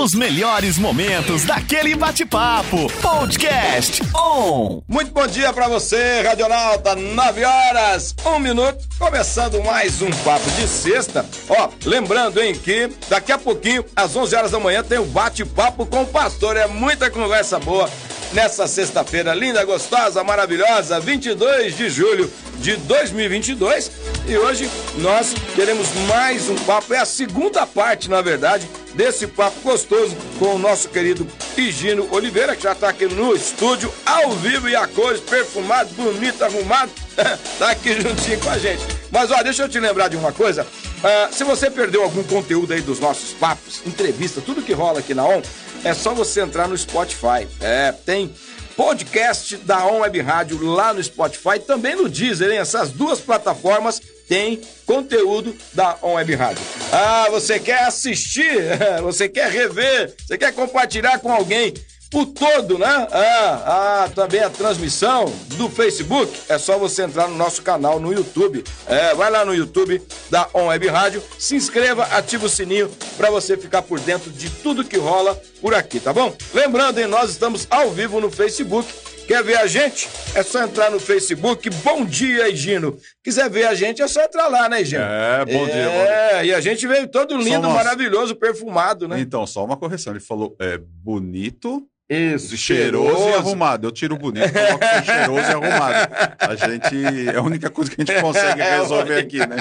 [0.00, 2.90] Os melhores momentos daquele bate-papo.
[3.00, 4.80] Podcast On.
[4.86, 6.94] Muito bom dia pra você, Radionauta.
[6.94, 8.84] 9 horas, 1 minuto.
[8.98, 11.26] Começando mais um papo de sexta.
[11.48, 15.84] Ó, lembrando, hein, que daqui a pouquinho, às 11 horas da manhã, tem o bate-papo
[15.86, 16.56] com o pastor.
[16.56, 17.90] É muita conversa boa
[18.36, 23.90] nessa sexta-feira linda, gostosa, maravilhosa, 22 de julho de 2022.
[24.28, 29.58] E hoje nós teremos mais um papo, é a segunda parte, na verdade, desse papo
[29.60, 31.26] gostoso com o nosso querido
[31.56, 36.44] Higino Oliveira, que já está aqui no estúdio, ao vivo e a cores, perfumado, bonito,
[36.44, 36.92] arrumado,
[37.58, 38.84] tá aqui juntinho com a gente.
[39.10, 40.62] Mas ó, deixa eu te lembrar de uma coisa.
[40.62, 45.14] Uh, se você perdeu algum conteúdo aí dos nossos papos, entrevista, tudo que rola aqui
[45.14, 45.40] na ON,
[45.86, 47.46] é só você entrar no Spotify.
[47.60, 48.34] É, tem
[48.76, 52.58] podcast da On Web Rádio lá no Spotify, também no Deezer, hein?
[52.58, 56.62] Essas duas plataformas têm conteúdo da On Web Rádio.
[56.92, 58.52] Ah, você quer assistir?
[59.02, 60.14] Você quer rever?
[60.26, 61.72] Você quer compartilhar com alguém?
[62.20, 63.08] O todo, né?
[63.12, 66.32] Ah, ah, também a transmissão do Facebook.
[66.48, 68.64] É só você entrar no nosso canal no YouTube.
[68.86, 73.30] É, vai lá no YouTube da On Web Rádio, se inscreva, ativa o sininho para
[73.30, 76.34] você ficar por dentro de tudo que rola por aqui, tá bom?
[76.54, 78.90] Lembrando, hein, nós estamos ao vivo no Facebook.
[79.26, 80.08] Quer ver a gente?
[80.36, 81.68] É só entrar no Facebook.
[81.82, 82.96] Bom dia, Higino.
[83.24, 85.02] Quiser ver a gente, é só entrar lá, né, Higino?
[85.02, 85.90] É, bom é, dia.
[85.90, 89.18] É, e a gente veio todo lindo, maravilhoso, perfumado, né?
[89.20, 90.12] Então, só uma correção.
[90.12, 93.86] Ele falou é bonito, isso, cheiroso, cheiroso, e arrumado.
[93.86, 96.14] Eu tiro bonito, coloco cheiroso e arrumado.
[96.38, 97.28] A gente.
[97.28, 99.56] É a única coisa que a gente consegue é, resolver aqui, né?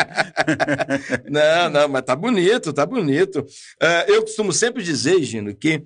[1.28, 3.40] não, não, mas tá bonito, tá bonito.
[3.40, 5.84] Uh, eu costumo sempre dizer, Gino, que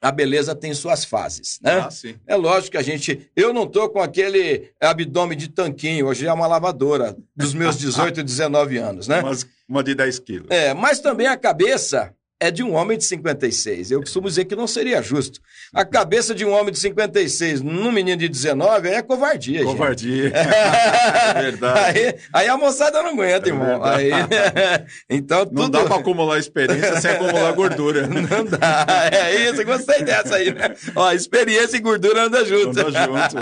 [0.00, 1.80] a beleza tem suas fases, né?
[1.80, 2.14] Ah, sim.
[2.26, 3.30] É lógico que a gente.
[3.36, 8.22] Eu não tô com aquele abdômen de tanquinho, hoje é uma lavadora dos meus 18,
[8.22, 9.20] 19 anos, né?
[9.20, 10.46] Mas uma de 10 quilos.
[10.50, 13.90] É, mas também a cabeça é de um homem de 56.
[13.90, 15.38] Eu costumo dizer que não seria justo.
[15.74, 20.32] A cabeça de um homem de 56 num menino de 19 é covardia, Covardia.
[20.34, 21.98] é verdade.
[21.98, 23.84] Aí, aí, a moçada não aguenta, é irmão.
[23.84, 24.10] Aí,
[25.08, 28.06] então, não dá para acumular experiência sem acumular gordura.
[28.10, 28.86] Não dá.
[29.12, 30.74] É isso, gostei dessa aí, né?
[30.94, 32.78] Ó, experiência e gordura andam juntos.
[32.78, 33.36] Anda junto.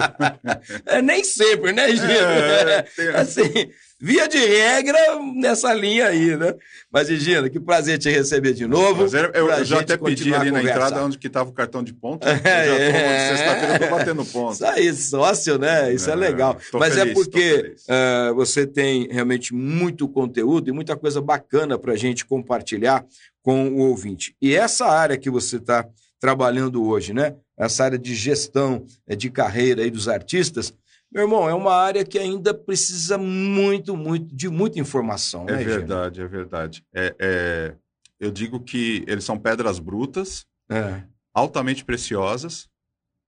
[0.86, 2.10] É, nem sempre, né, Gino?
[2.10, 3.08] É, tem...
[3.08, 3.70] Assim,
[4.00, 4.98] via de regra,
[5.34, 6.54] nessa linha aí, né?
[6.90, 9.08] Mas, Regina, que prazer te receber de novo.
[9.08, 11.92] Prazer, eu, eu já até pedi ali na entrada onde que estava o cartão de
[11.92, 12.26] ponto.
[12.48, 14.54] É, já sexta-feira eu tô batendo ponto.
[14.54, 15.92] Isso aí, sócio, né?
[15.92, 16.56] Isso é, é legal.
[16.72, 21.78] Mas é feliz, é porque uh, você tem realmente muito conteúdo e muita coisa bacana
[21.78, 23.04] para a gente compartilhar
[23.42, 24.34] com o ouvinte.
[24.40, 25.86] E essa área que você está
[26.20, 27.34] trabalhando hoje, né?
[27.56, 30.72] Essa área de gestão eh, de carreira aí dos artistas,
[31.10, 35.48] meu irmão, é uma área que ainda precisa muito, muito, de muita informação.
[35.48, 36.34] É né, verdade, Gênero?
[36.34, 36.84] é verdade.
[36.94, 37.74] É, é,
[38.20, 41.02] eu digo que eles são pedras brutas, é.
[41.32, 42.68] altamente preciosas,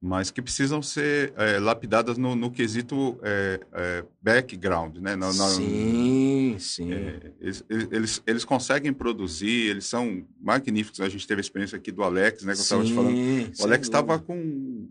[0.03, 5.15] mas que precisam ser é, lapidadas no, no quesito é, é, background, né?
[5.15, 6.91] Na, na, sim, sim.
[7.39, 11.01] Eles, eles, eles, conseguem produzir, eles são magníficos.
[11.01, 12.55] A gente teve a experiência aqui do Alex, né?
[12.55, 13.15] Que eu estava te falando.
[13.59, 14.89] O Alex estava com,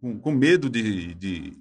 [0.00, 1.52] com, com, medo de, de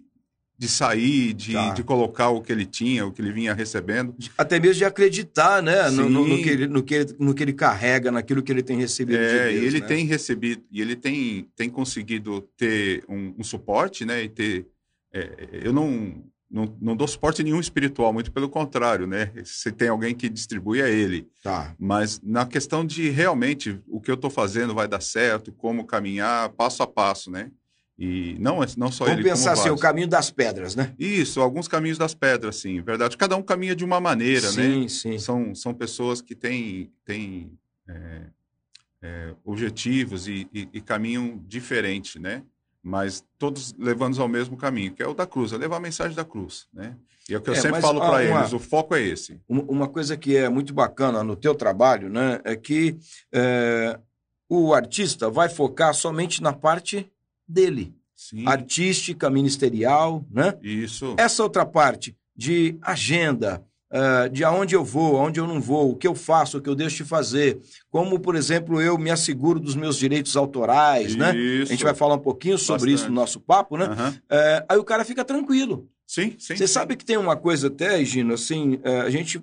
[0.62, 1.74] de sair, de, tá.
[1.74, 4.16] de colocar o que ele tinha, o que ele vinha recebendo.
[4.38, 5.90] Até mesmo de acreditar, né?
[5.90, 8.62] No, no, no, que ele, no, que ele, no que ele carrega, naquilo que ele
[8.62, 9.18] tem recebido.
[9.18, 9.88] É, de Deus, e ele né?
[9.88, 14.22] tem recebido, e ele tem, tem conseguido ter um, um suporte, né?
[14.22, 14.68] E ter.
[15.12, 19.32] É, eu não, não, não dou suporte nenhum espiritual, muito pelo contrário, né?
[19.44, 21.28] Se tem alguém que distribui, é ele.
[21.42, 21.74] Tá.
[21.80, 26.50] Mas na questão de realmente o que eu estou fazendo vai dar certo, como caminhar
[26.50, 27.50] passo a passo, né?
[28.03, 29.29] E não, é, não só Vamos ele.
[29.29, 30.91] Vamos pensar assim, o caminho das pedras, né?
[30.97, 33.16] Isso, alguns caminhos das pedras, sim, verdade.
[33.16, 34.88] Cada um caminha de uma maneira, sim, né?
[34.88, 35.19] Sim, sim.
[35.19, 37.51] São, são pessoas que têm, têm
[37.88, 38.22] é,
[39.03, 42.41] é, objetivos e, e, e, caminham diferente, né?
[42.81, 46.16] Mas todos levando ao mesmo caminho, que é o da cruz, é levar a mensagem
[46.16, 46.95] da cruz, né?
[47.29, 49.39] E é o que eu é, sempre falo para eles, o foco é esse.
[49.47, 52.41] Uma coisa que é muito bacana no teu trabalho, né?
[52.44, 52.97] É que
[53.31, 54.00] é,
[54.50, 57.07] o artista vai focar somente na parte
[57.51, 57.94] dele.
[58.15, 58.48] Sim.
[58.48, 60.57] Artística, ministerial, né?
[60.62, 61.15] Isso.
[61.18, 65.95] Essa outra parte de agenda, uh, de aonde eu vou, aonde eu não vou, o
[65.95, 67.59] que eu faço, o que eu deixo de fazer.
[67.89, 71.18] Como, por exemplo, eu me asseguro dos meus direitos autorais, Isso.
[71.18, 71.31] né?
[71.31, 72.95] A gente vai falar um pouquinho sobre Bastante.
[72.95, 73.88] isso no nosso papo, né?
[73.88, 74.09] Uhum.
[74.09, 75.89] Uh, aí o cara fica tranquilo.
[76.06, 76.56] Sim, sim.
[76.56, 79.42] Você sabe que tem uma coisa até, Gino, assim, uh, a gente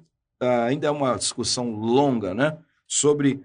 [0.69, 2.56] ainda é uma discussão longa, né?
[2.87, 3.40] Sobre,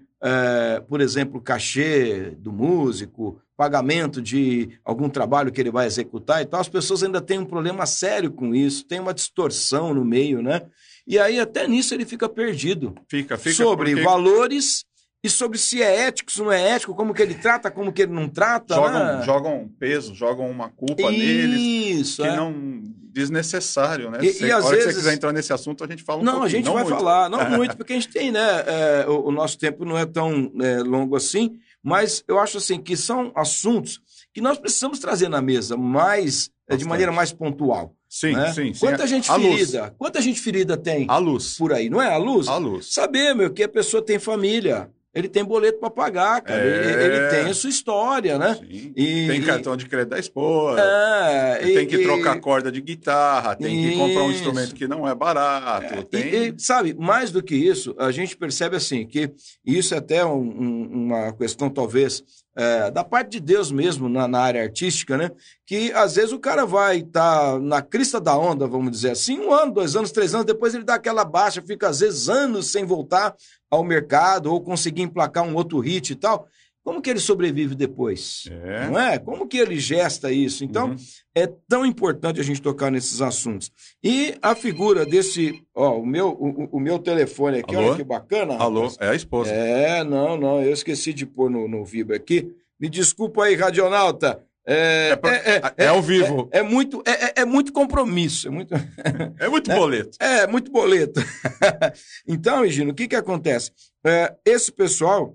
[0.88, 6.60] por exemplo, cachê do músico, pagamento de algum trabalho que ele vai executar e tal,
[6.60, 10.62] as pessoas ainda têm um problema sério com isso, tem uma distorção no meio, né?
[11.06, 12.94] E aí até nisso ele fica perdido.
[13.08, 13.54] Fica, fica.
[13.54, 14.04] Sobre porque...
[14.04, 14.84] valores
[15.22, 18.02] e sobre se é ético, se não é ético, como que ele trata, como que
[18.02, 18.74] ele não trata.
[18.74, 19.22] Jogam, né?
[19.24, 22.36] jogam peso, jogam uma culpa Isso, neles que é.
[22.36, 22.82] não
[23.28, 24.18] desnecessário, né?
[24.22, 26.42] E- Se- e às vezes- você quiser entrar nesse assunto, a gente fala um Não,
[26.42, 26.88] a gente vai muito.
[26.96, 28.64] falar, não muito, porque a gente tem, né?
[28.66, 32.80] é, o, o nosso tempo não é tão é, longo assim, mas eu acho assim
[32.80, 34.00] que são assuntos
[34.32, 36.88] que nós precisamos trazer na mesa mais, de Bastante.
[36.88, 37.94] maneira mais pontual.
[38.08, 38.52] Sim, né?
[38.52, 38.80] sim, sim.
[38.86, 39.54] Quanta gente a luz.
[39.54, 41.56] ferida, quanta gente ferida tem A luz.
[41.58, 42.12] por aí, não é?
[42.12, 42.48] A luz?
[42.48, 42.92] A luz.
[42.94, 46.66] Saber, meu, que a pessoa tem família, ele tem boleto para pagar, cara, É.
[46.66, 48.54] ele, ele tem a sua história, né?
[48.56, 48.92] Sim.
[48.96, 50.80] E- tem cartão de crédito da esposa.
[50.80, 54.40] É, tem e- que e- trocar corda de guitarra, tem que comprar um Isso.
[54.40, 56.00] instrumento que não é barato.
[56.00, 56.22] E- tem...
[56.48, 59.30] E, sabe, mais do que isso, a gente percebe assim que
[59.64, 62.22] isso é até um- um- uma questão, talvez,
[62.56, 65.30] é, da parte de Deus mesmo na, na área artística, né?
[65.66, 69.52] Que às vezes o cara vai estar na crista da onda, vamos dizer assim, um
[69.52, 72.84] ano, dois anos, três anos, depois ele dá aquela baixa, fica às vezes anos sem
[72.84, 73.34] voltar
[73.70, 76.46] ao mercado ou conseguir emplacar um outro hit e tal.
[76.84, 78.44] Como que ele sobrevive depois?
[78.50, 78.86] É.
[78.88, 79.18] Não é?
[79.18, 80.62] Como que ele gesta isso?
[80.64, 80.96] Então, Uhum.
[81.34, 83.72] é tão importante a gente tocar nesses assuntos.
[84.02, 87.86] E a figura desse, ó, o meu, o, o meu telefone aqui, Alô?
[87.88, 88.56] olha que bacana.
[88.58, 88.98] Alô, rapaz.
[89.00, 89.50] é a esposa.
[89.50, 92.52] É, não, não, eu esqueci de pôr no, no Vibra aqui.
[92.78, 94.42] Me desculpa aí, Radionauta.
[94.66, 96.48] É, É pra- é ao vivo.
[96.52, 98.74] É, é muito, é, é- é muito compromisso, é muito,
[99.38, 100.16] É muito boleto.
[100.20, 101.20] é muito boleto.
[102.28, 103.70] então, Egino, o que que acontece?
[104.04, 105.34] É, esse pessoal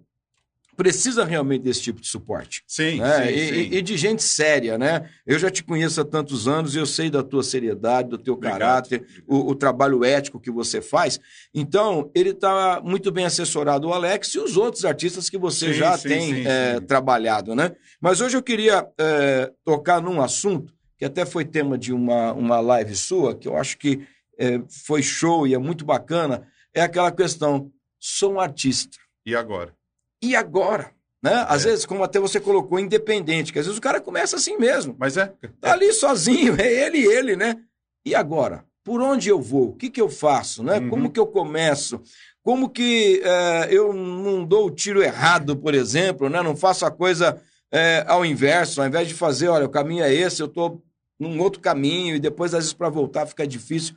[0.79, 3.25] precisa realmente desse tipo de suporte Sim, né?
[3.25, 3.53] sim, e, sim.
[3.55, 5.09] e- e de gente séria, né?
[5.27, 8.59] Eu já te conheço há tantos anos, eu sei da tua seriedade, do teu Obrigado.
[8.59, 11.19] caráter, o, o trabalho ético que você faz.
[11.53, 15.79] Então, ele está muito bem assessorado, o Alex e os outros artistas que você Sim,
[15.79, 17.73] já sim, tem é, trabalhado, né?
[17.99, 22.61] Mas hoje eu queria é, tocar num assunto que até foi tema de uma, uma
[22.61, 24.07] live sua, que eu acho que
[24.39, 28.97] é, foi show e é muito bacana, é aquela questão, sou um artista.
[29.25, 29.77] E agora?
[30.21, 30.91] E agora?
[31.21, 31.45] Né?
[31.47, 31.69] Às É.
[31.69, 34.95] vezes, como até você colocou, independente, que às vezes o cara começa assim mesmo.
[34.97, 35.33] Mas é.
[35.59, 37.57] Tá ali sozinho, é ele e ele, né?
[38.05, 38.63] E agora?
[38.83, 39.69] Por onde eu vou?
[39.69, 40.63] O que, que eu faço?
[40.63, 40.79] Né?
[40.79, 40.89] Uhum.
[40.89, 42.01] Como que eu começo?
[42.41, 46.41] Como que eh, eu não dou o tiro errado, por exemplo, né?
[46.41, 47.39] Não faço a coisa
[47.71, 50.81] eh, ao inverso, ao invés de fazer, olha, o caminho é esse, eu estou
[51.19, 53.93] num outro caminho e depois, às vezes, para voltar fica difícil.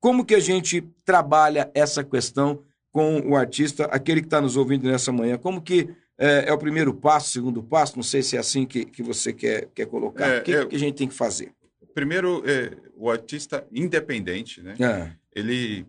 [0.00, 4.86] Como que a gente trabalha essa questão com o artista, aquele que está nos ouvindo
[4.88, 5.36] nessa manhã?
[5.38, 7.96] Como que eh, é, o primeiro passo, segundo passo?
[7.96, 10.26] Não sei se é assim que, que você quer, quer colocar.
[10.28, 11.52] É, o que, eu- que a gente tem que fazer?
[11.94, 14.74] Primeiro, é, o artista independente, né?
[14.78, 15.86] É, Ele,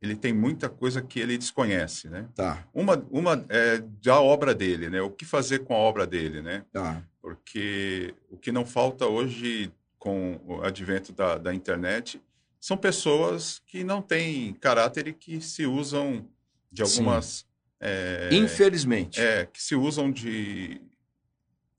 [0.00, 2.26] ele tem muita coisa que ele desconhece, né?
[2.34, 5.02] tá, Uma, uma é da obra dele, né?
[5.02, 6.64] O que fazer com a obra dele, né?
[6.72, 7.02] tá.
[7.20, 12.20] Porque o que não falta hoje com o advento da, da internet
[12.60, 16.28] são pessoas que não têm caráter e que se usam
[16.70, 17.46] de algumas...
[17.80, 19.18] é, Infelizmente.
[19.20, 20.80] é, que se usam de,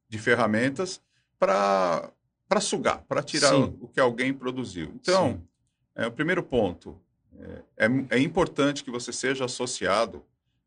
[0.10, 1.00] de ferramentas
[1.39, 2.12] para
[2.60, 3.78] sugar, para tirar Sim.
[3.80, 4.92] o, que alguém produziu.
[4.95, 5.42] Então,
[5.95, 7.00] é, o primeiro ponto,
[7.77, 10.24] é, é, é importante que você seja associado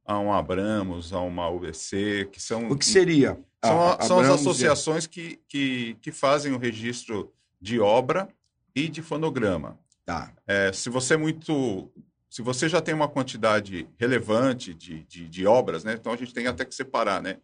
[0.06, 3.38] a um Abramos, a uma UBC, que são, O que seria?
[3.64, 8.28] são, a- a- são as associações que, que, que fazem o registro de obra
[8.74, 9.78] e de fonograma.
[10.04, 11.90] Tá, É, se você é muito.
[12.28, 15.94] Se você já tem uma quantidade relevante de, de, de obras, né?
[15.94, 17.38] Então a gente tem até que separar, né?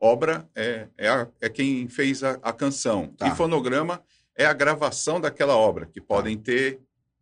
[0.00, 3.08] Obra é, é, a- é quem fez a, a canção.
[3.16, 3.26] Tá.
[3.28, 4.02] E fonograma
[4.36, 6.78] é a gravação daquela obra, que podem ter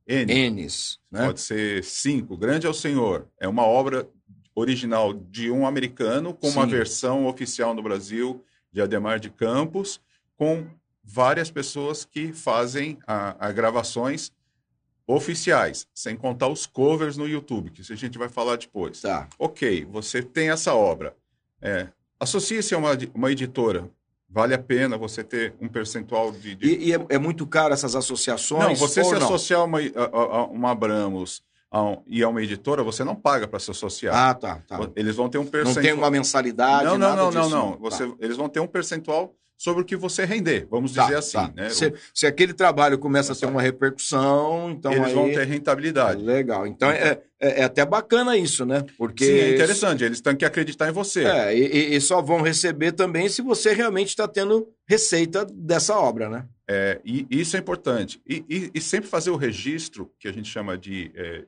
[0.06, 0.30] N.
[0.32, 1.24] Enes, né?
[1.26, 2.36] Pode ser cinco.
[2.36, 3.26] Grande é o Senhor.
[3.40, 4.06] É uma obra
[4.54, 6.70] original de um americano, com uma Sim.
[6.70, 10.00] versão oficial no Brasil de Ademar de Campos,
[10.36, 10.66] com
[11.02, 14.30] várias pessoas que fazem a, a gravações
[15.06, 19.00] oficiais, sem contar os covers no YouTube, que isso a gente vai falar depois.
[19.00, 21.14] Tá, Ok, você tem essa obra.
[21.60, 23.88] É, Associe-se a uma, uma editora.
[24.30, 26.54] Vale a pena você ter um percentual de.
[26.56, 28.64] de- e, e é, é muito caro essas associações?
[28.64, 29.18] Não, você se não?
[29.24, 33.14] associar a uma, a, a- uma Abramos a um- e a uma editora, você não
[33.14, 34.14] paga para se associar.
[34.14, 34.78] Ah, tá, tá.
[34.96, 35.84] Eles vão ter um Não percentual.
[35.84, 37.72] tem uma mensalidade, não, não, não, não, disso, não.
[37.72, 37.78] Tá.
[37.80, 41.32] Você, Eles vão ter um percentual sobre o que você render, vamos Tá, dizer assim.
[41.38, 41.52] tá.
[41.54, 41.70] Né?
[41.70, 45.14] Se, se aquele trabalho começa a ter uma repercussão, então Eles aí...
[45.14, 46.22] vão ter rentabilidade.
[46.22, 46.66] Legal.
[46.66, 48.84] Então é, é, é até bacana isso, né?
[48.98, 50.04] Porque Sim, é interessante.
[50.04, 51.24] Eles têm que acreditar em você.
[51.24, 56.28] É, e, e- só vão receber também se você realmente está tendo receita dessa obra,
[56.28, 56.46] né?
[56.68, 58.20] É, e isso é importante.
[58.26, 61.44] E, e- e sempre fazer o registro, que a gente chama de, é,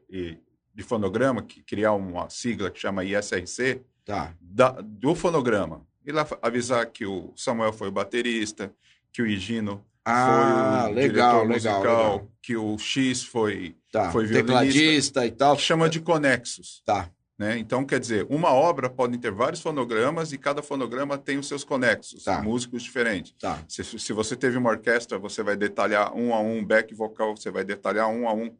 [0.75, 4.35] de fonograma, que criar uma sigla que chama ISRC, Tá.
[4.41, 5.85] da- do fonograma.
[6.07, 8.73] E lá avisar que o Samuel foi o baterista,
[9.13, 12.31] que o Higino Ah, foi o legal, diretor legal, musical, legal.
[12.41, 14.11] que o X foi Tá.
[14.11, 14.29] Foi.
[14.29, 15.59] Tecladista e tal.
[15.59, 16.83] chama de conexos.
[16.85, 17.09] Tá.
[17.39, 17.59] Né?
[17.59, 21.65] Então, quer dizer, uma obra pode ter vários fonogramas e cada fonograma tem os seus
[21.65, 22.43] conexos, tá.
[22.43, 23.35] músicos diferentes.
[23.39, 23.63] Tá.
[23.69, 27.51] Se, se você teve uma orquestra, você vai detalhar um a um, back vocal, você
[27.51, 28.55] vai detalhar um a um.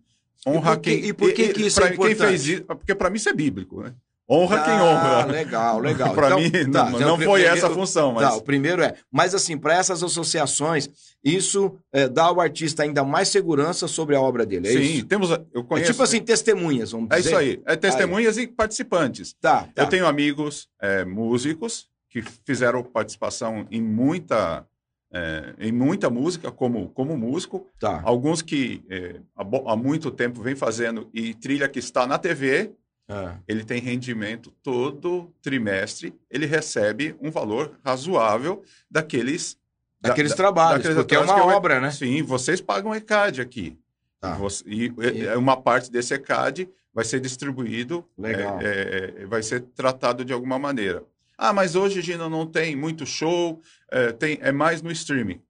[0.47, 2.19] Honra e por que, quem, e por que, que isso é importante?
[2.19, 3.95] Quem fez isso, porque para mim isso é bíblico, né?
[4.29, 5.25] Honra ah, quem honra.
[5.27, 6.13] Legal, legal.
[6.15, 8.13] para então, mim, tá, não, não foi essa a função.
[8.13, 8.29] Mas...
[8.29, 8.95] Tá, o primeiro é.
[9.11, 10.91] Mas, assim, para essas associações,
[11.25, 14.67] isso é, dá ao artista ainda mais segurança sobre a obra dele.
[14.67, 15.07] É Sim, isso?
[15.07, 15.31] temos.
[15.55, 15.91] Eu conheço...
[15.91, 17.21] É tipo assim, testemunhas, vamos dizer.
[17.21, 17.63] É isso aí.
[17.67, 18.45] É testemunhas aí.
[18.45, 19.33] e participantes.
[19.41, 19.83] Tá, tá.
[19.83, 24.67] Eu tenho amigos é, músicos que fizeram participação em muita.
[25.13, 27.65] É, em muita música como, como músico.
[27.79, 28.03] Tá.
[28.05, 32.73] Alguns que é, há, há muito tempo vem fazendo e trilha que está na TV
[33.09, 33.37] é.
[33.47, 39.57] Ele tem rendimento todo trimestre, ele recebe um valor razoável daqueles
[40.01, 41.91] daqueles da, trabalhos, daqueles porque é uma obra, né?
[41.91, 43.79] Sim, vocês pagam ECAD aqui.
[44.21, 44.35] Tá.
[44.35, 48.61] Você, e, e, uma parte desse ECAD vai ser distribuído, Legal.
[48.61, 51.05] É, é, é, vai ser tratado de alguma maneira.
[51.39, 53.61] Ah, mas hoje, Gina, não tem muito show,
[53.91, 55.41] é, tem, é mais no streaming.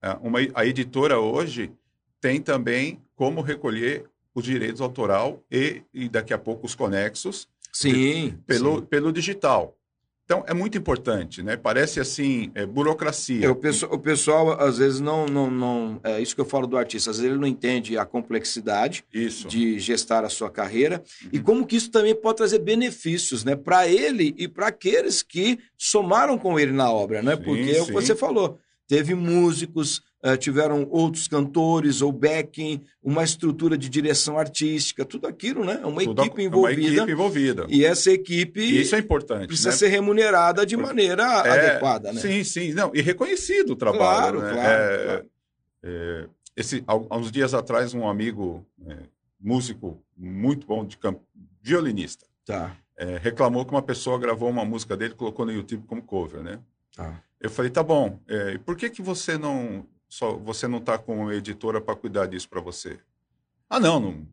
[0.00, 1.70] É, uma, a editora hoje
[2.20, 4.06] tem também como recolher
[4.40, 8.84] os direitos autoral e, e daqui a pouco os conexos sim, pelo, sim.
[8.84, 9.76] pelo digital.
[10.26, 11.56] Então, é muito importante, né?
[11.56, 13.46] Parece assim, é, burocracia.
[13.46, 16.00] É, o, pessoal, o, pessoal, às vezes, não, não, não.
[16.02, 17.10] É isso que eu falo do artista.
[17.10, 19.46] Às vezes, ele não entende a complexidade isso.
[19.46, 21.30] de gestar a sua carreira uhum.
[21.32, 23.54] e como que isso também pode trazer benefícios, né?
[23.54, 27.36] Para ele e para aqueles que somaram com ele na obra, né?
[27.36, 28.58] Porque sim, é o que você falou.
[28.88, 35.64] Teve músicos, uh, tiveram outros cantores ou backing, uma estrutura de direção artística, tudo aquilo,
[35.64, 35.80] né?
[35.84, 36.80] Uma tudo equipe envolvida.
[36.80, 37.66] Uma equipe envolvida.
[37.68, 38.60] E essa equipe.
[38.60, 39.46] E isso é importante.
[39.46, 39.76] Precisa né?
[39.76, 42.20] ser remunerada de maneira é, adequada, né?
[42.20, 42.72] Sim, sim.
[42.72, 44.40] Não, e reconhecido o trabalho.
[44.40, 44.52] Claro, né?
[44.52, 45.26] claro, é, claro.
[45.82, 48.96] É, esse, há uns dias atrás, um amigo é,
[49.38, 51.22] músico muito bom de campo,
[51.62, 52.26] violinista.
[52.44, 52.74] Tá.
[52.96, 56.42] É, reclamou que uma pessoa gravou uma música dele e colocou no YouTube como cover,
[56.42, 56.58] né?
[56.96, 57.22] Tá.
[57.38, 61.30] Eu falei, tá bom, é, por que, que você não só você não está com
[61.32, 62.98] editora para cuidar disso para você?
[63.68, 64.26] Ah, não, não,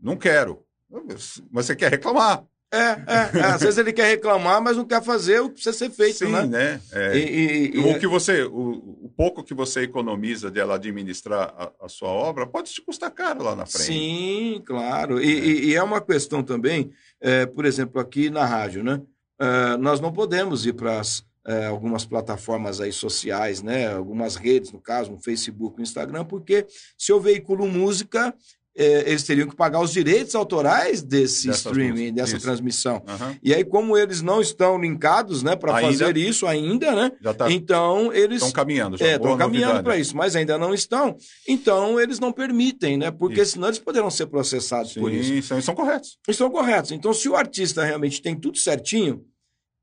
[0.00, 0.64] não quero.
[0.90, 2.44] Mas você quer reclamar.
[2.74, 5.76] É, é, é, às vezes ele quer reclamar, mas não quer fazer o que precisa
[5.76, 6.44] ser feito, Sim, né?
[6.44, 6.80] né?
[6.90, 11.72] É, e, e, o que você, o, o, pouco que você economiza dela administrar a,
[11.82, 13.86] a, sua obra pode te custar caro lá na frente.
[13.86, 15.22] Sim, claro.
[15.22, 16.90] E é, e é uma questão também,
[17.20, 19.00] é, por exemplo, aqui na rádio, né?
[19.38, 23.92] É, nós não podemos ir para as é, algumas plataformas aí sociais, né?
[23.92, 28.34] Algumas redes, no caso, no Facebook, no Instagram, porque se eu veiculo música,
[28.76, 32.14] é, eles teriam que pagar os direitos autorais desse Dessas streaming, músicas.
[32.14, 32.46] dessa isso.
[32.46, 32.94] transmissão.
[33.06, 33.36] Uhum.
[33.42, 37.12] E aí, como eles não estão linkados, né, para fazer isso ainda, né?
[37.36, 37.50] Tá...
[37.50, 39.06] Então eles estão caminhando, já.
[39.06, 41.16] É, estão caminhando para isso, mas ainda não estão.
[41.46, 43.10] Então eles não permitem, né?
[43.12, 43.52] Porque isso.
[43.52, 45.46] senão eles poderão ser processados Sim, por isso.
[45.46, 46.18] São, são corretos.
[46.26, 46.90] Estão corretos.
[46.90, 49.24] Então, se o artista realmente tem tudo certinho,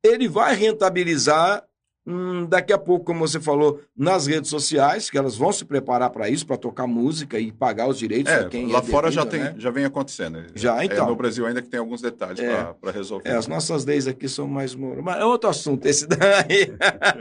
[0.03, 1.63] ele vai rentabilizar
[2.05, 6.10] hum, daqui a pouco, como você falou, nas redes sociais, que elas vão se preparar
[6.10, 9.25] para isso, para tocar música e pagar os direitos é, quem Lá é fora já,
[9.25, 9.55] tem, né?
[9.58, 10.43] já vem acontecendo.
[10.55, 11.05] Já, é, então.
[11.05, 13.29] É no Brasil ainda que tem alguns detalhes é, para resolver.
[13.29, 14.74] É, as nossas leis aqui são mais...
[14.75, 16.74] Mas é outro assunto esse daí.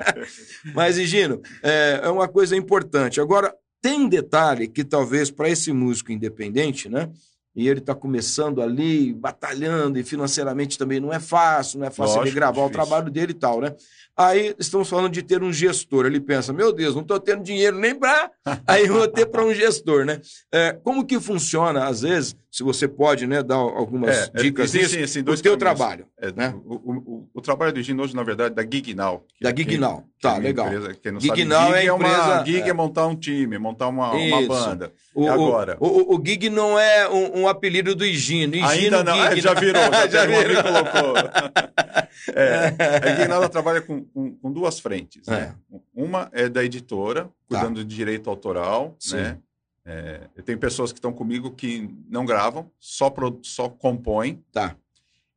[0.74, 3.20] Mas, Higino, é, é uma coisa importante.
[3.20, 7.10] Agora, tem um detalhe que talvez para esse músico independente, né?
[7.54, 12.16] E ele está começando ali, batalhando, e financeiramente também não é fácil, não é fácil
[12.16, 12.68] Lógico, ele gravar difícil.
[12.68, 13.74] o trabalho dele e tal, né?
[14.20, 16.04] Aí estamos falando de ter um gestor.
[16.04, 18.30] Ele pensa, meu Deus, não estou tendo dinheiro nem para.
[18.68, 20.20] Aí vou ter para um gestor, né?
[20.52, 24.74] É, como que funciona, às vezes, se você pode né, dar algumas é, é dicas
[24.74, 26.04] nisso, assim, o teu trabalho.
[26.18, 26.52] É, né?
[26.66, 29.24] o, o, o, trabalho do Gino hoje, na verdade, é da Gignal.
[29.40, 30.66] Da Gignal, tá, legal.
[30.66, 33.86] Empresa, quem não Gignal sabe, Gig é, empresa, uma, Gig é montar um time, montar
[33.86, 34.92] uma, uma banda.
[35.14, 35.76] O, agora.
[35.78, 38.56] O, o, Gig não é um, um apelido do Higino.
[38.56, 40.62] Higino Ainda não, Gig, já virou, já, já virou.
[40.62, 41.14] colocou.
[42.34, 42.74] é,
[43.06, 45.26] a Gignal trabalha com, com, com, duas frentes.
[45.26, 45.54] Né?
[45.94, 47.86] Uma é da editora, cuidando tá.
[47.86, 49.16] de direito autoral, Sim.
[49.16, 49.38] né?
[49.84, 54.44] É, eu tenho pessoas que estão comigo que não gravam, só, pro, só compõem.
[54.52, 54.76] Tá.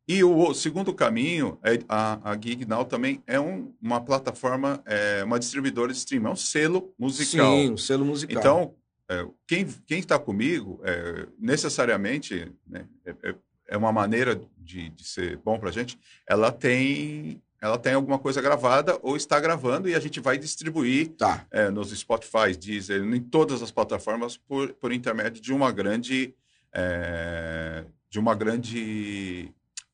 [0.08, 5.24] E o segundo caminho, é, a, a Gig Now também é um, uma plataforma, é,
[5.24, 7.52] uma distribuidora de streaming, é um selo musical.
[7.52, 8.38] Sim, um selo musical.
[8.38, 8.76] Então,
[9.10, 13.36] é, quem, quem está comigo, é, necessariamente, né, é, é,
[13.70, 18.20] é uma maneira de, de ser bom para a gente, ela tem ela tem alguma
[18.20, 21.48] coisa gravada ou está gravando e a gente vai distribuir tá.
[21.50, 26.36] é, nos Spotify, Deezer, em todas as plataformas por, por intermédio de uma grande
[26.74, 29.50] é, de uma grande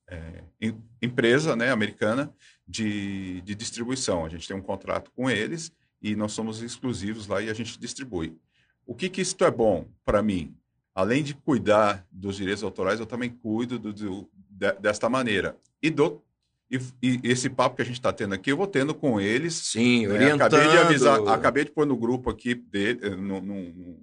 [0.08, 0.44] é,
[1.00, 2.34] empresa né, americana
[2.68, 4.26] de, de distribuição.
[4.26, 5.72] A gente tem um contrato com eles
[6.02, 8.36] e nós somos exclusivos lá e a gente distribui.
[8.84, 10.56] O que, que isso é bom para mim?
[10.96, 15.56] Além de cuidar dos direitos autorais, eu também cuido do, do de, desta maneira.
[15.84, 16.24] E, do,
[16.70, 19.54] e, e, esse papo que a gente está tendo aqui, eu vou tendo com eles.
[19.56, 20.14] Sim, né?
[20.14, 20.54] orientando.
[20.54, 23.98] Acabei de avisar, acabei de pôr no grupo aqui dele, eh, no, no,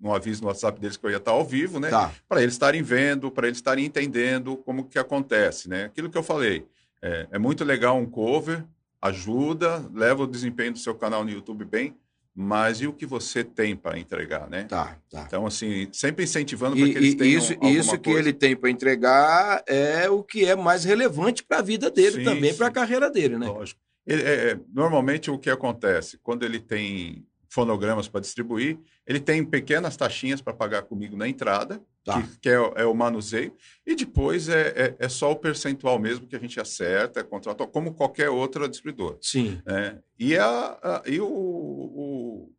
[0.00, 1.90] no aviso no WhatsApp deles que eu ia estar ao vivo, né?
[1.90, 2.12] Tá.
[2.28, 5.84] Para eles estarem vendo, para eles estarem entendendo como que acontece, né?
[5.84, 6.66] Aquilo que eu falei.
[7.02, 8.64] É, é muito legal um cover,
[9.00, 11.94] ajuda, leva o desempenho do seu canal no YouTube bem,
[12.40, 14.62] mas e o que você tem para entregar, né?
[14.62, 15.24] Tá, tá.
[15.26, 19.64] Então, assim, sempre incentivando para que eles tenham Isso, isso que ele tem para entregar
[19.66, 23.10] é o que é mais relevante para a vida dele sim, também, para a carreira
[23.10, 23.48] dele, né?
[23.48, 23.80] Lógico.
[24.06, 26.16] Ele, é, é, normalmente, o que acontece?
[26.22, 31.82] Quando ele tem fonogramas para distribuir, ele tem pequenas taxinhas para pagar comigo na entrada,
[32.08, 32.22] tá.
[32.22, 33.52] que, que é, é, o manuseio,
[33.86, 37.66] e depois é, é, é, só o percentual mesmo que a gente acerta, é contrato,
[37.66, 39.18] como qualquer outra distribuidora.
[39.20, 39.60] Sim.
[39.64, 39.98] Né?
[40.18, 42.52] E, a, a, e o, o,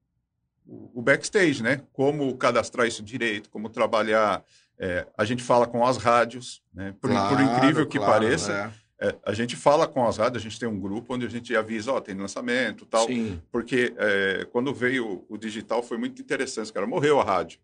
[0.93, 1.81] o, backstage, né?
[1.91, 4.43] Como cadastrar isso direito, como trabalhar.
[4.77, 6.95] É, a gente fala com as rádios, né?
[7.01, 8.73] por, claro, por incrível que claro, pareça.
[8.75, 8.89] É.
[9.01, 11.55] É, a gente fala com as rádios, a gente tem um grupo onde a gente
[11.55, 13.07] avisa, ó, oh, tem lançamento tal.
[13.07, 13.41] Sim.
[13.49, 16.85] Porque é, quando veio o digital foi muito interessante, cara.
[16.85, 17.59] Morreu a rádio.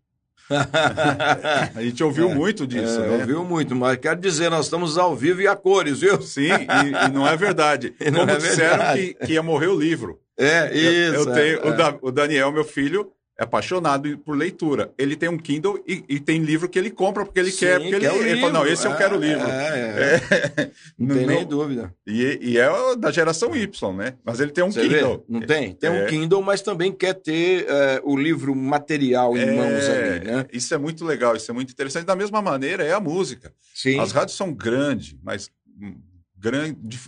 [1.74, 3.18] a gente ouviu é, muito disso, é, né?
[3.18, 6.20] Ouviu muito, mas quero dizer, nós estamos ao vivo e a cores, viu?
[6.22, 7.94] Sim, e, e não é verdade.
[7.98, 9.14] Como é disseram verdade.
[9.14, 10.20] Que, que ia morrer o livro.
[10.38, 11.14] É, isso.
[11.14, 11.72] Eu, eu tenho, o, é.
[11.76, 14.92] da, o Daniel, meu filho, é apaixonado por leitura.
[14.96, 17.80] Ele tem um Kindle e, e tem livro que ele compra porque ele Sim, quer.
[17.80, 19.46] Porque ele, ele fala, não, esse é, eu quero o livro.
[19.46, 20.62] É, é.
[20.62, 20.70] é.
[20.98, 21.94] Não, não tem nem dúvida.
[22.06, 24.14] E, e, é da geração Y, né?
[24.24, 25.18] Mas ele tem um Você Kindle.
[25.18, 25.24] Vê?
[25.28, 25.72] Não tem?
[25.74, 26.06] Tem um é.
[26.06, 30.46] Kindle, mas também quer ter é, o livro material em mãos ali, né?
[30.52, 32.06] Isso é muito legal, isso é muito interessante.
[32.06, 33.52] Da mesma maneira, é a música.
[33.74, 33.98] Sim.
[34.00, 35.50] As rádios são grandes, mas
[35.80, 35.96] hum,
[36.36, 36.98] grande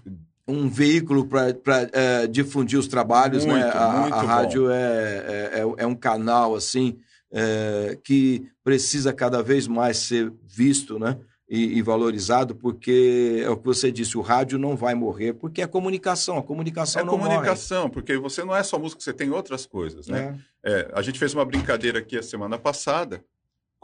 [0.49, 3.52] um veículo para é, difundir os trabalhos, né?
[3.52, 3.71] muito, né?
[3.73, 6.99] A, a rádio é, é, é, um canal assim
[7.31, 11.19] é, que precisa cada vez mais ser visto, né?
[11.50, 15.62] E, e, valorizado, porque é o que você disse, o rádio não vai morrer, porque
[15.62, 17.93] é comunicação, a comunicação é não comunicação, morre.
[17.93, 20.38] porque você não é só música, você tem outras coisas, né?
[20.62, 20.81] É.
[20.81, 23.25] É, a gente fez uma brincadeira aqui a semana passada,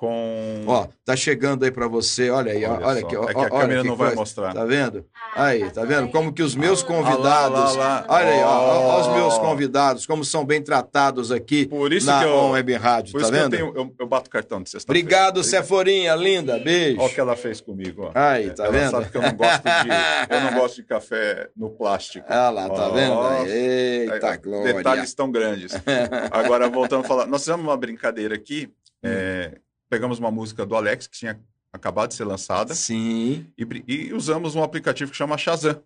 [0.04, 0.64] com.
[0.66, 2.28] Ó, tá chegando aí para você.
[2.28, 3.16] Olha aí, olha, olha aqui.
[3.16, 4.52] Ó, é que a câmera não vai mostrar.
[4.52, 5.06] Tá vendo?
[5.34, 6.08] Aí, tá vendo?
[6.10, 7.26] Como que os meus convidados.
[7.26, 8.04] Ah, lá, lá, lá.
[8.08, 12.20] Olha aí, ó, ó, os meus convidados, como são bem tratados aqui por isso na
[12.20, 13.56] que eu, Web Rádio, por tá isso vendo?
[13.56, 16.58] Que eu, tenho, eu, eu bato cartão de sexta Obrigado, Seforinha, linda.
[16.58, 17.00] Beijo.
[17.00, 18.10] Olha o que ela fez comigo, ó.
[18.14, 18.90] Aí, tá ela vendo?
[18.90, 22.26] sabe que eu não gosto de, eu não gosto de café no plástico.
[22.28, 23.46] Olha lá, tá vendo?
[23.48, 24.74] Eita, glória.
[24.74, 25.72] Detalhes tão grandes.
[26.30, 28.70] Agora, voltando a falar, nós fizemos uma brincadeira aqui.
[29.02, 31.40] É, pegamos uma música do Alex, que tinha
[31.72, 32.74] acabado de ser lançada.
[32.74, 33.46] Sim.
[33.58, 35.82] E, e usamos um aplicativo que chama Shazam.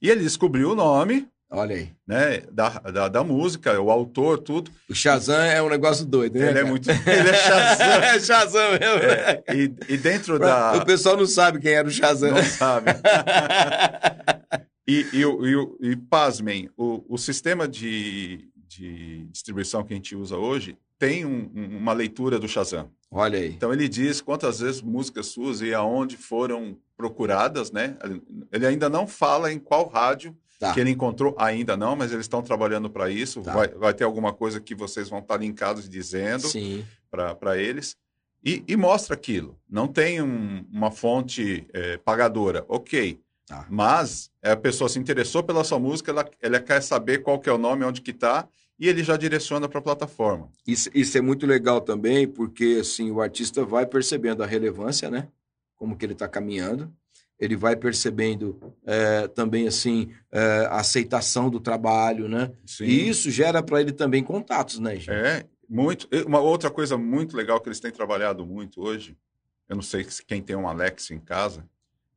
[0.00, 1.28] E ele descobriu o nome.
[1.50, 1.90] Olha aí.
[2.06, 4.70] Né, da, da, da, música, o autor, tudo.
[4.88, 6.48] O Shazam é um negócio doido, né?
[6.48, 6.90] Ele é muito.
[6.90, 7.86] Ele é Shazam.
[8.02, 9.02] é Shazam mesmo.
[9.04, 10.78] É, e, e dentro da.
[10.78, 12.30] O pessoal não sabe quem era o Shazam.
[12.30, 12.90] Não sabe.
[14.88, 20.38] e, e, e, e, pasmem, o, o sistema de, de distribuição que a gente usa
[20.38, 22.88] hoje tem um, uma leitura do Shazam.
[23.10, 23.48] Olha aí.
[23.48, 27.96] Então ele diz quantas vezes músicas suas e aonde foram procuradas, né?
[28.52, 30.72] Ele ainda não fala em qual rádio tá.
[30.72, 33.42] que ele encontrou, ainda não, mas eles estão trabalhando para isso.
[33.42, 33.52] Tá.
[33.52, 36.48] Vai, vai, ter alguma coisa que vocês vão estar linkados dizendo
[37.10, 37.96] para eles.
[38.44, 39.58] E, e, mostra aquilo.
[39.68, 42.64] Não tem um, uma fonte é, pagadora.
[42.68, 43.20] Ok.
[43.44, 43.66] Tá.
[43.68, 47.52] Mas a pessoa se interessou pela sua música, ela, ela quer saber qual que é
[47.52, 48.48] o nome, onde que está
[48.82, 50.50] e ele já direciona para a plataforma.
[50.66, 55.28] Isso, isso é muito legal também, porque assim, o artista vai percebendo a relevância, né?
[55.76, 56.92] Como que ele está caminhando.
[57.38, 62.50] Ele vai percebendo é, também assim é, a aceitação do trabalho, né?
[62.66, 62.82] Sim.
[62.86, 65.12] E isso gera para ele também contatos, né, gente?
[65.12, 66.08] É, muito.
[66.26, 69.16] Uma outra coisa muito legal que eles têm trabalhado muito hoje,
[69.68, 71.64] eu não sei quem tem um Alex em casa,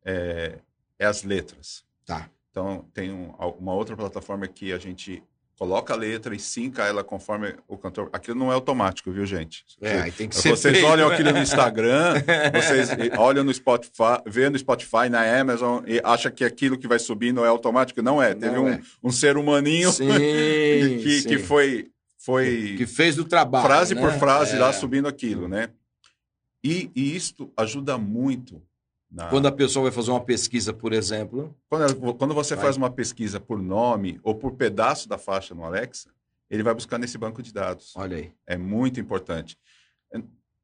[0.04, 0.58] é,
[0.98, 1.86] é as letras.
[2.04, 2.28] Tá.
[2.50, 5.22] Então, tem um, uma outra plataforma que a gente
[5.58, 8.10] coloca a letra e sinca ela conforme o cantor.
[8.12, 9.66] Aquilo não é automático, viu, gente?
[9.82, 12.16] É, tem que vocês ser feito, olham aquilo no Instagram,
[12.54, 17.00] vocês olham no Spotify, vê no Spotify, na Amazon e acha que aquilo que vai
[17.00, 18.02] subir não é automático.
[18.02, 18.34] Não é.
[18.34, 18.82] Teve não um, é.
[19.04, 20.08] um ser humaninho sim,
[21.02, 21.30] que, sim.
[21.30, 21.88] que foi,
[22.18, 22.76] foi.
[22.78, 23.66] Que fez do trabalho.
[23.66, 24.02] Frase né?
[24.02, 24.60] por frase é.
[24.60, 25.70] lá subindo aquilo, né?
[26.64, 28.62] E, e isto ajuda muito
[29.12, 29.28] na...
[29.30, 31.56] Quando a pessoa vai fazer uma pesquisa, por exemplo.
[31.70, 32.66] Quando, quando você vai.
[32.66, 36.10] faz uma pesquisa por nome ou por pedaço da faixa no Alexa,
[36.50, 37.94] ele vai buscar nesse banco de dados.
[37.96, 38.32] Olha aí.
[38.46, 39.58] É muito importante.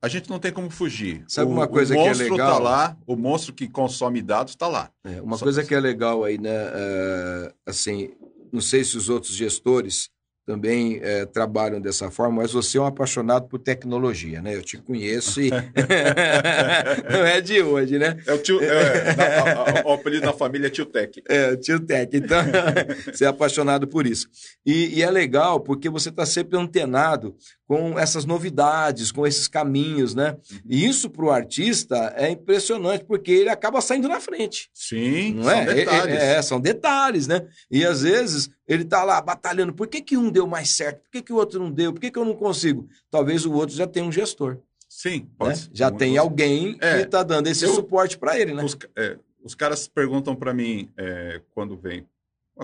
[0.02, 1.24] A gente não tem como fugir.
[1.28, 2.18] Sabe o, uma coisa que é legal?
[2.18, 4.92] O monstro está lá, o monstro que consome dados está lá.
[5.04, 5.46] É, uma Só...
[5.46, 6.70] coisa que é legal aí, né?
[6.70, 8.12] Uh, assim,
[8.52, 10.10] não sei se os outros gestores
[10.52, 14.54] também é, trabalham dessa forma, mas você é um apaixonado por tecnologia, né?
[14.54, 15.50] Eu te conheço e
[17.10, 18.18] não é de hoje, né?
[18.28, 21.24] É o, tio, é, na, o apelido da família é Tio Tech.
[21.30, 22.18] É, Tio Tech.
[22.18, 22.44] Então,
[23.14, 24.28] você é apaixonado por isso.
[24.66, 27.34] E, e é legal porque você está sempre antenado
[27.72, 30.36] com essas novidades, com esses caminhos, né?
[30.68, 34.70] E isso para o artista é impressionante, porque ele acaba saindo na frente.
[34.74, 35.74] Sim, não são é?
[35.74, 36.16] detalhes.
[36.16, 37.48] É, é, são detalhes, né?
[37.72, 39.72] E às vezes ele está lá batalhando.
[39.72, 41.04] Por que, que um deu mais certo?
[41.04, 41.94] Por que, que o outro não deu?
[41.94, 42.90] Por que, que eu não consigo?
[43.10, 44.58] Talvez o outro já tenha um gestor.
[44.90, 45.68] Sim, pode né?
[45.72, 48.66] Já tem alguém é, que está dando esse eu, suporte para ele, né?
[48.66, 52.06] Os, é, os caras perguntam para mim é, quando vem,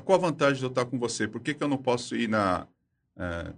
[0.04, 1.30] qual a vantagem de eu estar com você?
[1.30, 2.68] Por que, que eu não posso ir na
[3.18, 3.54] é,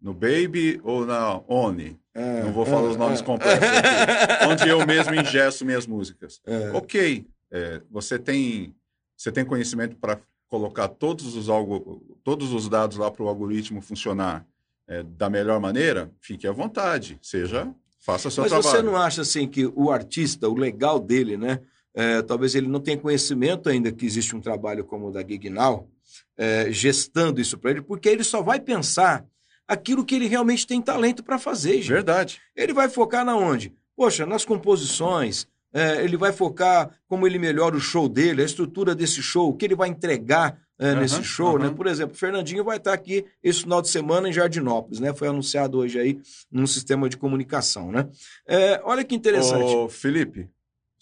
[0.00, 1.98] no Baby ou na Oni.
[2.14, 3.24] É, não vou falar é, os nomes é.
[3.24, 6.40] completos aqui, onde eu mesmo ingesto minhas músicas.
[6.46, 6.70] É.
[6.72, 8.74] Ok, é, você tem
[9.16, 13.80] você tem conhecimento para colocar todos os algo, todos os dados lá para o algoritmo
[13.80, 14.46] funcionar
[14.86, 16.10] é, da melhor maneira?
[16.20, 17.68] Fique à vontade, seja
[18.00, 18.72] faça seu Mas trabalho.
[18.72, 21.60] Mas você não acha assim que o artista, o legal dele, né?
[22.28, 25.88] talvez ele não tenha conhecimento ainda que existe um trabalho como o da Gignal,
[26.70, 29.26] gestando isso para ele, porque ele só vai pensar
[29.68, 31.74] aquilo que ele realmente tem talento para fazer.
[31.74, 31.88] Gente.
[31.88, 32.40] Verdade.
[32.56, 33.72] Ele vai focar na onde?
[33.94, 35.46] Poxa, nas composições.
[35.70, 39.54] É, ele vai focar como ele melhora o show dele, a estrutura desse show, o
[39.54, 41.58] que ele vai entregar é, uhum, nesse show, uhum.
[41.58, 41.70] né?
[41.70, 45.12] Por exemplo, o Fernandinho vai estar aqui esse final de semana em Jardinópolis, né?
[45.12, 46.18] Foi anunciado hoje aí
[46.50, 48.08] num sistema de comunicação, né?
[48.46, 49.74] É, olha que interessante.
[49.74, 50.48] Ô, Felipe,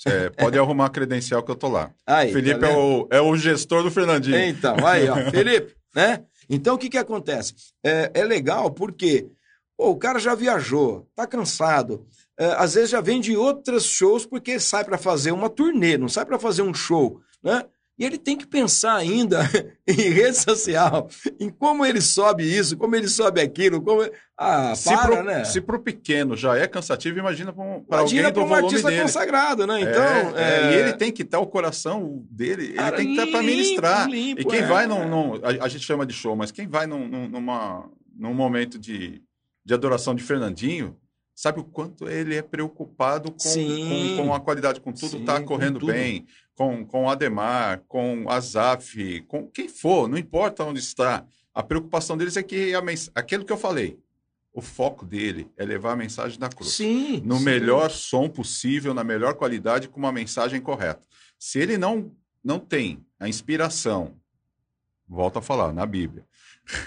[0.04, 1.90] é, pode arrumar a credencial que eu tô lá.
[2.04, 4.36] Aí, Felipe tá é, o, é o gestor do Fernandinho.
[4.36, 5.30] Então, aí, ó.
[5.30, 6.24] Felipe, né?
[6.48, 7.54] Então, o que, que acontece?
[7.84, 9.28] É, é legal porque
[9.76, 12.06] pô, o cara já viajou, tá cansado.
[12.38, 16.08] É, às vezes já vem de outros shows porque sai para fazer uma turnê, não
[16.08, 17.64] sai para fazer um show, né?
[17.98, 19.40] E ele tem que pensar ainda
[19.88, 21.08] em rede social,
[21.40, 24.06] em como ele sobe isso, como ele sobe aquilo, como...
[24.36, 25.44] Ah, se para, pro, né?
[25.44, 28.90] Se para o pequeno já é cansativo, imagina para um, alguém do um volume artista
[28.90, 29.00] dele.
[29.00, 29.80] consagrado, né?
[29.80, 30.36] Então...
[30.36, 30.72] É, é...
[30.72, 34.10] E ele tem que estar, o coração dele, ele Cara, tem que estar para ministrar.
[34.10, 34.66] Limpo, e quem é.
[34.66, 35.08] vai num...
[35.08, 39.22] num a, a, gente chama de show, mas quem vai num, numa, num momento de,
[39.64, 40.94] de adoração de Fernandinho,
[41.36, 45.78] sabe o quanto ele é preocupado com, com, com, a qualidade, com tudo está correndo
[45.78, 45.92] tudo.
[45.92, 51.24] bem, com, com Ademar, com a Zaf, com quem for, não importa onde está.
[51.54, 53.10] A preocupação deles é que a mens...
[53.14, 53.98] aquilo que eu falei,
[54.52, 56.72] o foco dele é levar a mensagem da cruz.
[56.72, 57.44] Sim, no sim.
[57.44, 61.06] melhor som possível, na melhor qualidade, com uma mensagem correta.
[61.38, 62.10] Se ele não,
[62.42, 64.16] não tem a inspiração,
[65.06, 66.24] volta a falar, na Bíblia.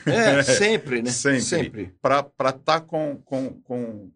[0.03, 1.11] É, sempre, né?
[1.11, 1.41] sempre.
[1.41, 1.95] sempre.
[2.01, 4.11] Para estar tá com, com, com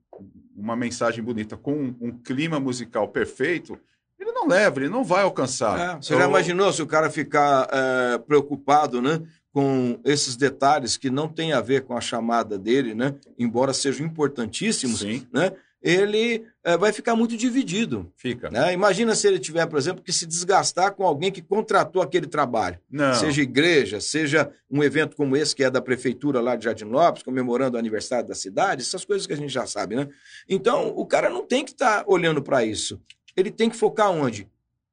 [0.56, 3.80] uma mensagem bonita, com um, um clima musical perfeito,
[4.24, 5.80] ele não leva, ele não vai alcançar.
[5.80, 9.22] É, você já imaginou se o cara ficar é, preocupado, né?
[9.52, 13.14] Com esses detalhes que não tem a ver com a chamada dele, né?
[13.38, 15.28] Embora sejam importantíssimos, Sim.
[15.32, 15.52] né?
[15.80, 18.10] Ele é, vai ficar muito dividido.
[18.16, 18.50] Fica.
[18.50, 18.72] Né?
[18.74, 22.80] Imagina se ele tiver, por exemplo, que se desgastar com alguém que contratou aquele trabalho.
[22.90, 23.14] Não.
[23.14, 27.22] Seja igreja, seja um evento como esse, que é da prefeitura lá de Jardim Lopes,
[27.22, 30.08] comemorando o aniversário da cidade, essas coisas que a gente já sabe, né?
[30.48, 32.98] Então, o cara não tem que estar tá olhando para isso
[33.36, 34.48] ele tem que focar onde?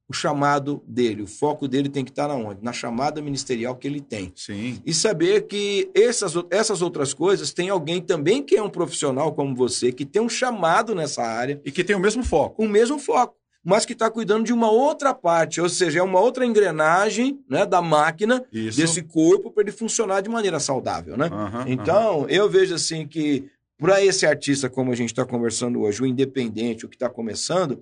[0.07, 2.61] O chamado dele, o foco dele tem que estar na onde?
[2.61, 4.33] Na chamada ministerial que ele tem.
[4.35, 4.81] Sim.
[4.85, 9.55] E saber que essas, essas outras coisas tem alguém também que é um profissional como
[9.55, 11.61] você, que tem um chamado nessa área.
[11.63, 12.61] E que tem o mesmo foco.
[12.61, 16.19] O mesmo foco mas que está cuidando de uma outra parte, ou seja, é uma
[16.19, 18.79] outra engrenagem né, da máquina, Isso.
[18.79, 21.15] desse corpo, para ele funcionar de maneira saudável.
[21.15, 21.27] Né?
[21.27, 22.29] Uhum, então, uhum.
[22.29, 23.45] eu vejo assim que
[23.77, 27.79] para esse artista, como a gente está conversando hoje, o independente, o que está começando,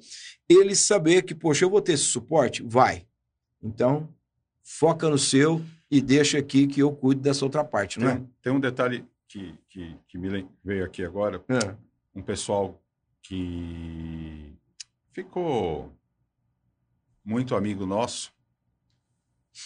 [0.50, 2.64] ele saber que, poxa, eu vou ter esse suporte?
[2.64, 3.06] Vai.
[3.62, 4.10] Então,
[4.64, 8.16] foca no seu e deixa aqui que eu cuido dessa outra parte, não é?
[8.16, 11.44] Tem, tem um detalhe que, que, que, me veio aqui agora.
[11.48, 11.76] É.
[12.16, 12.82] Um pessoal
[13.22, 14.54] que
[15.14, 15.94] ficou
[17.24, 18.34] muito amigo nosso.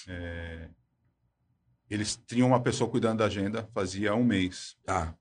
[0.08, 0.70] É,
[1.90, 4.78] eles tinham uma pessoa cuidando da agenda fazia um mês.
[4.84, 5.16] Tá.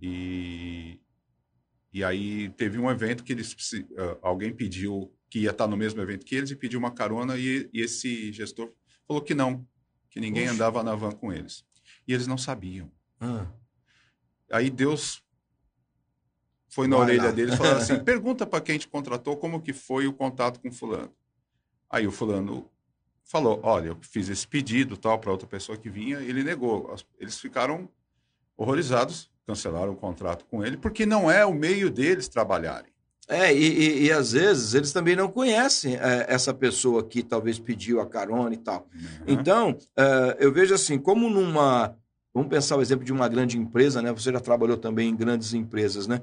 [0.00, 1.00] E,
[1.92, 6.00] e aí teve um evento que eles uh, alguém pediu que ia estar no mesmo
[6.00, 8.72] evento que eles e pediu uma carona e, e esse gestor
[9.06, 9.66] falou que não,
[10.10, 11.64] que ninguém andava na van com eles.
[12.06, 12.90] E eles não sabiam.
[13.20, 13.46] Ah.
[14.50, 15.22] Aí Deus
[16.68, 17.30] foi na Vai orelha lá.
[17.30, 21.14] deles falou assim: pergunta para quem te contratou como que foi o contato com fulano.
[21.88, 22.70] Aí o fulano
[23.24, 26.94] falou: olha, eu fiz esse pedido tal para outra pessoa que vinha, ele negou.
[27.18, 27.88] Eles ficaram
[28.54, 32.92] horrorizados cancelaram o contrato com ele, porque não é o meio deles trabalharem.
[33.28, 37.58] É, e, e, e às vezes eles também não conhecem é, essa pessoa que talvez
[37.58, 38.88] pediu a carona e tal.
[38.94, 39.24] Uhum.
[39.26, 41.96] Então, é, eu vejo assim, como numa
[42.34, 44.10] Vamos pensar o exemplo de uma grande empresa, né?
[44.12, 46.22] Você já trabalhou também em grandes empresas, né?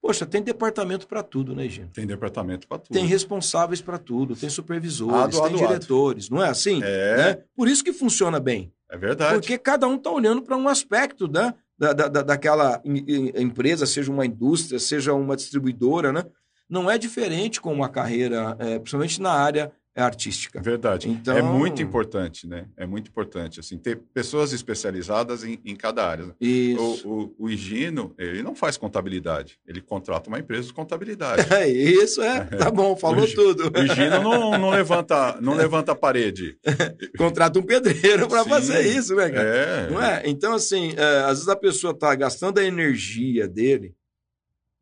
[0.00, 1.90] Poxa, tem departamento para tudo, né, gente?
[1.90, 2.94] Tem departamento para tudo.
[2.94, 6.34] Tem responsáveis para tudo, tem supervisores, ado, tem ado, diretores, ado.
[6.34, 6.80] não é assim?
[6.82, 7.16] É.
[7.16, 7.38] Né?
[7.54, 8.72] Por isso que funciona bem.
[8.90, 9.34] É verdade.
[9.34, 11.54] Porque cada um está olhando para um aspecto né?
[11.80, 16.26] Da, da, daquela empresa, seja uma indústria, seja uma distribuidora, né?
[16.68, 19.72] Não é diferente com uma carreira, é, principalmente na área
[20.04, 20.60] artística.
[20.60, 21.08] Verdade.
[21.08, 21.36] Então...
[21.36, 22.66] É muito importante, né?
[22.76, 26.34] É muito importante, assim, ter pessoas especializadas em, em cada área.
[26.40, 27.06] Isso.
[27.06, 31.46] O, o, o Higino, ele não faz contabilidade, ele contrata uma empresa de contabilidade.
[31.60, 32.44] É isso, é.
[32.44, 33.70] Tá bom, falou o, tudo.
[33.76, 36.56] O Higino não, não, levanta, não levanta a parede.
[37.18, 39.48] contrata um pedreiro para fazer isso, né, cara?
[39.48, 39.90] É.
[39.90, 40.22] Não é?
[40.24, 43.94] Então, assim, é, às vezes a pessoa está gastando a energia dele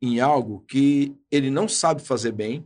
[0.01, 2.65] em algo que ele não sabe fazer bem,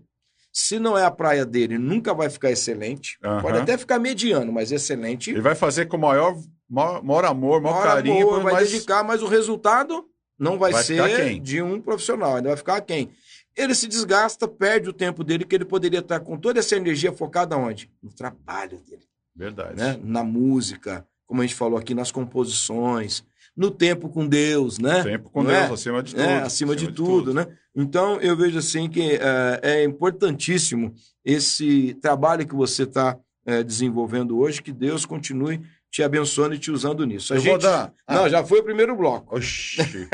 [0.53, 3.17] se não é a praia dele, nunca vai ficar excelente.
[3.25, 3.41] Uhum.
[3.41, 5.31] Pode até ficar mediano, mas excelente.
[5.31, 6.37] Ele vai fazer com maior,
[6.69, 8.29] maior, maior amor, maior, maior carinho.
[8.29, 8.71] Amor, vai mais...
[8.71, 10.05] dedicar, mas o resultado
[10.37, 13.09] não vai, vai ser de um profissional, ainda vai ficar quem?
[13.55, 17.11] Ele se desgasta, perde o tempo dele, que ele poderia estar com toda essa energia
[17.11, 17.89] focada onde?
[18.01, 19.03] No trabalho dele.
[19.35, 19.75] Verdade.
[19.75, 19.99] Né?
[20.03, 23.23] Na música, como a gente falou aqui, nas composições,
[23.55, 25.03] no tempo com Deus, né?
[25.03, 25.73] Tempo com Não Deus, é?
[25.73, 26.21] acima de tudo.
[26.21, 27.47] É, acima, acima de, de, tudo, tudo, né?
[27.75, 34.39] Então, eu vejo assim que uh, é importantíssimo esse trabalho que você está eh, desenvolvendo
[34.39, 35.61] hoje, que Deus continue
[35.91, 37.33] te abençoando e te usando nisso.
[37.33, 37.49] A eu gente...
[37.51, 37.93] vou dar...
[38.07, 38.15] Ah.
[38.15, 39.35] Não, já foi o primeiro bloco.
[39.35, 39.81] Oxi.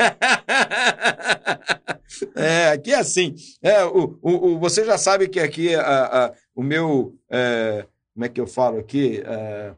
[2.34, 3.34] é, aqui é assim.
[3.62, 7.16] É, o, o, o, você já sabe que aqui a, a o meu...
[7.30, 9.22] É, como é que eu falo aqui?
[9.24, 9.72] É,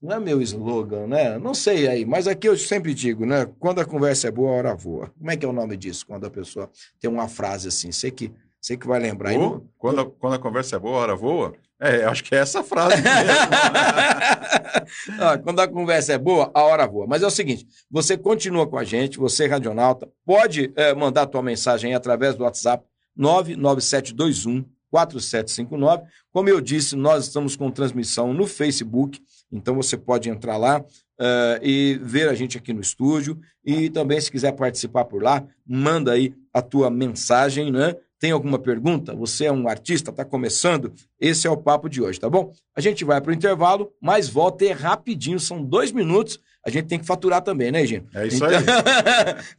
[0.00, 1.38] não é meu slogan, né?
[1.38, 3.46] Não sei aí, mas aqui eu sempre digo, né?
[3.58, 5.12] Quando a conversa é boa, a hora voa.
[5.18, 6.06] Como é que é o nome disso?
[6.06, 9.34] Quando a pessoa tem uma frase assim, sei que, sei que vai lembrar.
[9.34, 9.68] Oh, não...
[9.76, 11.54] quando, a, quando a conversa é boa, a hora voa?
[11.80, 13.10] É, acho que é essa frase mesmo.
[15.20, 17.06] ah, quando a conversa é boa, a hora voa.
[17.06, 21.26] Mas é o seguinte, você continua com a gente, você radionauta, pode é, mandar a
[21.26, 26.04] tua mensagem aí através do WhatsApp 99721 4759.
[26.32, 31.58] Como eu disse, nós estamos com transmissão no Facebook, então você pode entrar lá uh,
[31.60, 33.40] e ver a gente aqui no estúdio.
[33.64, 37.96] E também, se quiser participar por lá, manda aí a tua mensagem, né?
[38.20, 39.14] Tem alguma pergunta?
[39.16, 40.92] Você é um artista, está começando?
[41.20, 42.52] Esse é o papo de hoje, tá bom?
[42.76, 46.38] A gente vai para o intervalo, mas volta é rapidinho, são dois minutos.
[46.64, 48.06] A gente tem que faturar também, né, gente?
[48.14, 48.48] É isso então...
[48.48, 48.64] aí.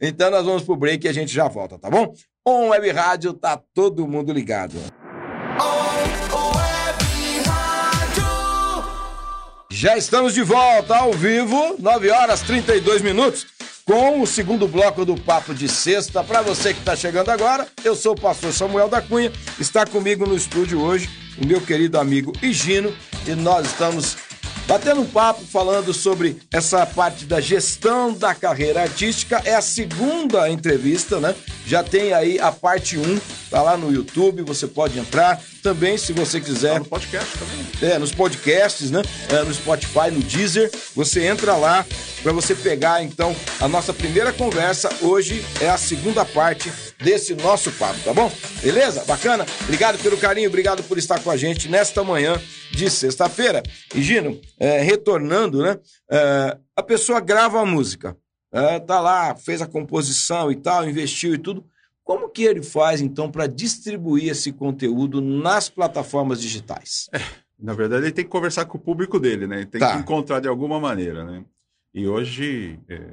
[0.00, 2.14] então nós vamos pro break e a gente já volta, tá bom?
[2.48, 4.76] On Web Rádio, tá todo mundo ligado.
[9.78, 13.46] Já estamos de volta ao vivo, 9 horas 32 minutos,
[13.84, 16.24] com o segundo bloco do Papo de Sexta.
[16.24, 20.26] Para você que está chegando agora, eu sou o pastor Samuel da Cunha, está comigo
[20.26, 22.90] no estúdio hoje o meu querido amigo Higino,
[23.26, 24.16] e nós estamos
[24.66, 29.42] batendo um papo falando sobre essa parte da gestão da carreira artística.
[29.44, 31.34] É a segunda entrevista, né?
[31.66, 35.40] Já tem aí a parte 1, tá lá no YouTube, você pode entrar.
[35.62, 36.74] Também, se você quiser.
[36.74, 37.90] Tá no podcast também.
[37.90, 39.02] É, nos podcasts, né?
[39.30, 40.70] É, no Spotify, no Deezer.
[40.94, 41.84] Você entra lá
[42.22, 44.88] para você pegar, então, a nossa primeira conversa.
[45.00, 48.32] Hoje é a segunda parte desse nosso papo, tá bom?
[48.62, 49.04] Beleza?
[49.04, 49.46] Bacana?
[49.62, 52.40] Obrigado pelo carinho, obrigado por estar com a gente nesta manhã
[52.72, 53.62] de sexta-feira.
[53.94, 55.78] E, Gino, é, retornando, né?
[56.10, 58.16] É, a pessoa grava a música,
[58.52, 61.64] é, tá lá, fez a composição e tal, investiu e tudo
[62.06, 67.10] como que ele faz, então, para distribuir esse conteúdo nas plataformas digitais?
[67.12, 67.18] É,
[67.58, 69.56] na verdade, ele tem que conversar com o público dele, né?
[69.56, 69.92] Ele tem tá.
[69.92, 71.44] que encontrar de alguma maneira, né?
[71.92, 73.08] E hoje, é,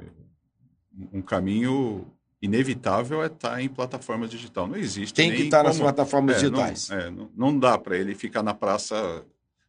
[1.12, 2.06] um caminho
[2.40, 4.68] inevitável é estar tá em plataformas digital.
[4.68, 5.68] Não existe Tem que estar tá como...
[5.70, 6.88] nas plataformas é, digitais.
[6.88, 9.24] Não, é, não, não dá para ele ficar na praça,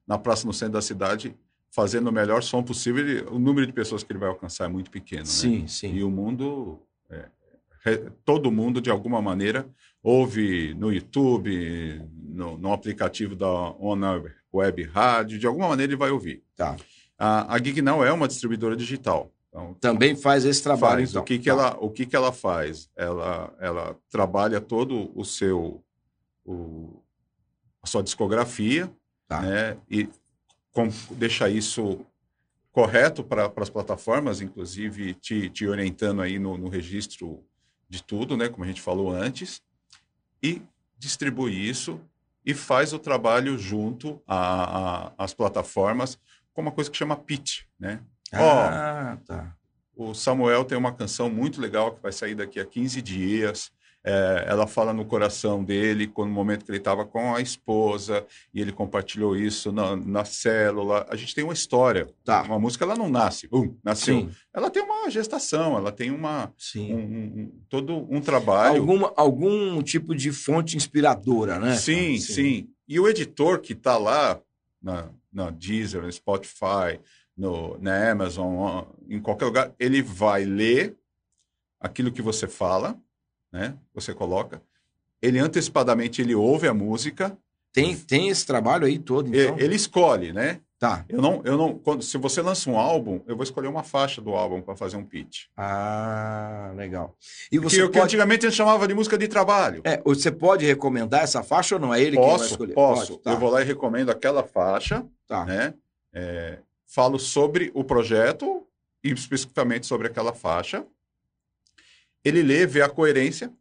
[0.05, 1.35] na praça no centro da cidade,
[1.71, 3.03] fazendo o melhor som possível.
[3.03, 5.25] Ele, o número de pessoas que ele vai alcançar é muito pequeno.
[5.25, 5.67] Sim, né?
[5.67, 5.95] sim.
[5.95, 7.25] E o mundo é,
[8.23, 9.67] todo mundo, de alguma maneira,
[10.01, 14.21] ouve no YouTube, no, no aplicativo da Ona
[14.53, 16.43] Web Rádio, de alguma maneira ele vai ouvir.
[16.55, 16.75] Tá.
[17.17, 19.31] A, a Gig não é uma distribuidora digital.
[19.49, 21.09] Então, Também faz esse trabalho, faz.
[21.11, 21.21] então.
[21.21, 21.51] O que, que, tá.
[21.51, 22.89] ela, o que, que ela faz?
[22.95, 25.81] Ela, ela trabalha todo o seu...
[26.45, 27.01] O,
[27.81, 28.91] a sua discografia,
[29.27, 29.41] tá.
[29.41, 29.77] né?
[29.89, 30.09] E
[30.71, 32.05] com, deixa isso
[32.71, 37.41] correto para as plataformas, inclusive te, te orientando aí no, no registro
[37.89, 39.61] de tudo, né, como a gente falou antes,
[40.41, 40.61] e
[40.97, 41.99] distribui isso
[42.45, 44.21] e faz o trabalho junto
[45.17, 46.19] às plataformas
[46.53, 48.01] com uma coisa que chama pitch, né?
[48.31, 49.55] Ah, oh, tá.
[49.95, 53.71] O Samuel tem uma canção muito legal que vai sair daqui a 15 dias.
[54.07, 58.61] É, ela fala no coração dele, no momento que ele estava com a esposa, e
[58.61, 61.07] ele compartilhou isso na, na célula.
[61.09, 62.07] A gente tem uma história.
[62.23, 62.43] Tá.
[62.43, 64.19] Uma música, ela não nasce, um, nasceu.
[64.19, 64.29] Sim.
[64.53, 66.93] Ela tem uma gestação, ela tem uma, Sim.
[66.93, 68.79] um, um- todo um trabalho.
[68.79, 71.75] Alguma, algum tipo de fonte inspiradora, né?
[71.75, 74.39] Sim, sim, E o editor que está lá
[74.81, 76.99] na, na Deezer, no Spotify,
[77.35, 80.95] no, na Amazon, em qualquer lugar, ele vai ler
[81.79, 82.97] aquilo que você fala,
[83.55, 83.73] né?
[83.93, 84.61] Você coloca.
[85.21, 87.35] Ele antecipadamente ele ouve a música,
[87.71, 89.57] Tem, tem esse trabalho aí todo, então?
[89.57, 90.59] ele escolhe, né?
[90.77, 91.05] Tá.
[91.07, 91.79] Eu não, eu não.
[91.79, 94.97] Quando, se você lança um álbum, eu vou escolher uma faixa do álbum para fazer
[94.97, 95.45] um pitch.
[95.55, 97.15] Ah, legal.
[97.49, 97.99] E Que, você que pode...
[97.99, 99.81] antigamente a gente chamava de música de trabalho.
[99.85, 101.93] É, você pode recomendar essa faixa ou não?
[101.93, 102.73] É ele quem vai posso, escolher?
[102.73, 103.11] posso.
[103.13, 103.31] Pode, tá.
[103.31, 105.05] Eu vou lá e recomendo aquela faixa.
[105.27, 105.45] Tá.
[105.45, 105.73] né?
[106.13, 108.67] É, falo sobre o projeto
[109.01, 110.85] e especificamente sobre aquela faixa.
[112.25, 113.51] Ele lê, vê a coerência,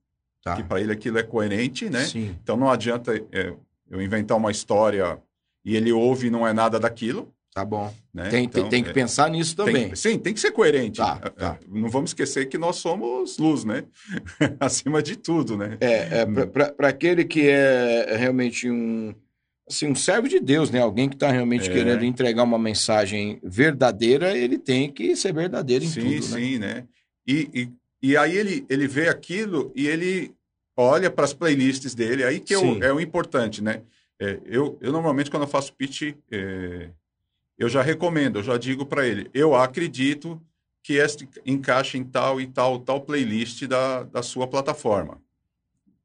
[0.42, 0.57] Tá.
[0.57, 2.05] que para ele aquilo é coerente, né?
[2.05, 2.37] Sim.
[2.42, 3.55] Então não adianta é,
[3.90, 5.18] eu inventar uma história
[5.64, 7.90] e ele ouve e não é nada daquilo, Tá bom.
[8.12, 8.29] né?
[8.31, 9.94] Tem, Então, tem, tem que é, pensar nisso tem- também.
[9.94, 10.98] sim, tem que ser coerente.
[10.98, 11.59] Tá, É, tá.
[11.62, 13.85] é, Não vamos esquecer que nós somos luz, né?
[14.61, 15.79] Acima de tudo, né?
[15.81, 19.14] É, é para aquele que é realmente um
[19.66, 20.81] assim, um servo de Deus, né?
[20.81, 21.72] Alguém que está realmente É.
[21.72, 26.38] querendo entregar uma mensagem verdadeira, ele tem que ser verdadeiro em sim, tudo, né?
[26.40, 26.85] sim, né?
[27.27, 27.68] E, e,
[28.06, 30.34] e aí ele, ele vê aquilo e ele
[30.76, 33.82] olha para as playlists dele, aí que é o, é o importante, né?
[34.20, 36.90] É, eu, eu normalmente, quando eu faço pitch, é,
[37.58, 40.40] eu já recomendo, eu já digo para ele, eu acredito
[40.82, 45.18] que este encaixa em tal e tal, tal playlist da, da sua plataforma.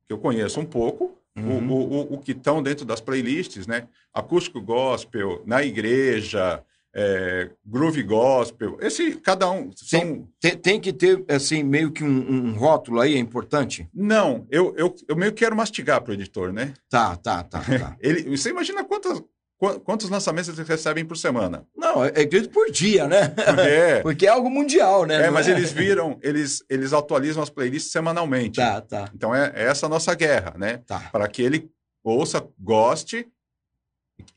[0.07, 1.71] Que eu conheço um pouco, o- Uhum.
[1.71, 3.87] o, o, o que estão dentro das playlists, né?
[4.13, 6.63] Acústico gospel, na igreja,
[7.01, 10.27] é, groove gospel, esse, cada um, são...
[10.41, 13.87] Tem, tem que ter, assim, meio que um, um rótulo aí, é importante?
[13.93, 16.73] Não, eu, eu, eu meio que quero mastigar para o editor, né?
[16.89, 17.95] Tá, tá, tá, tá.
[18.01, 19.21] Ele, você imagina quantas,
[19.57, 21.65] qua- quantos lançamentos eles recebem por semana?
[21.75, 23.33] Não, é acredito por dia, né?
[23.65, 25.27] É, Porque é algo mundial, né?
[25.27, 28.57] é mas eles viram, eles, eles atualizam as playlists semanalmente.
[28.57, 30.81] Tá, tá, Então é, é essa a nossa guerra, né?
[30.85, 30.99] tá.
[31.11, 31.69] Para que ele
[32.03, 33.25] ouça, goste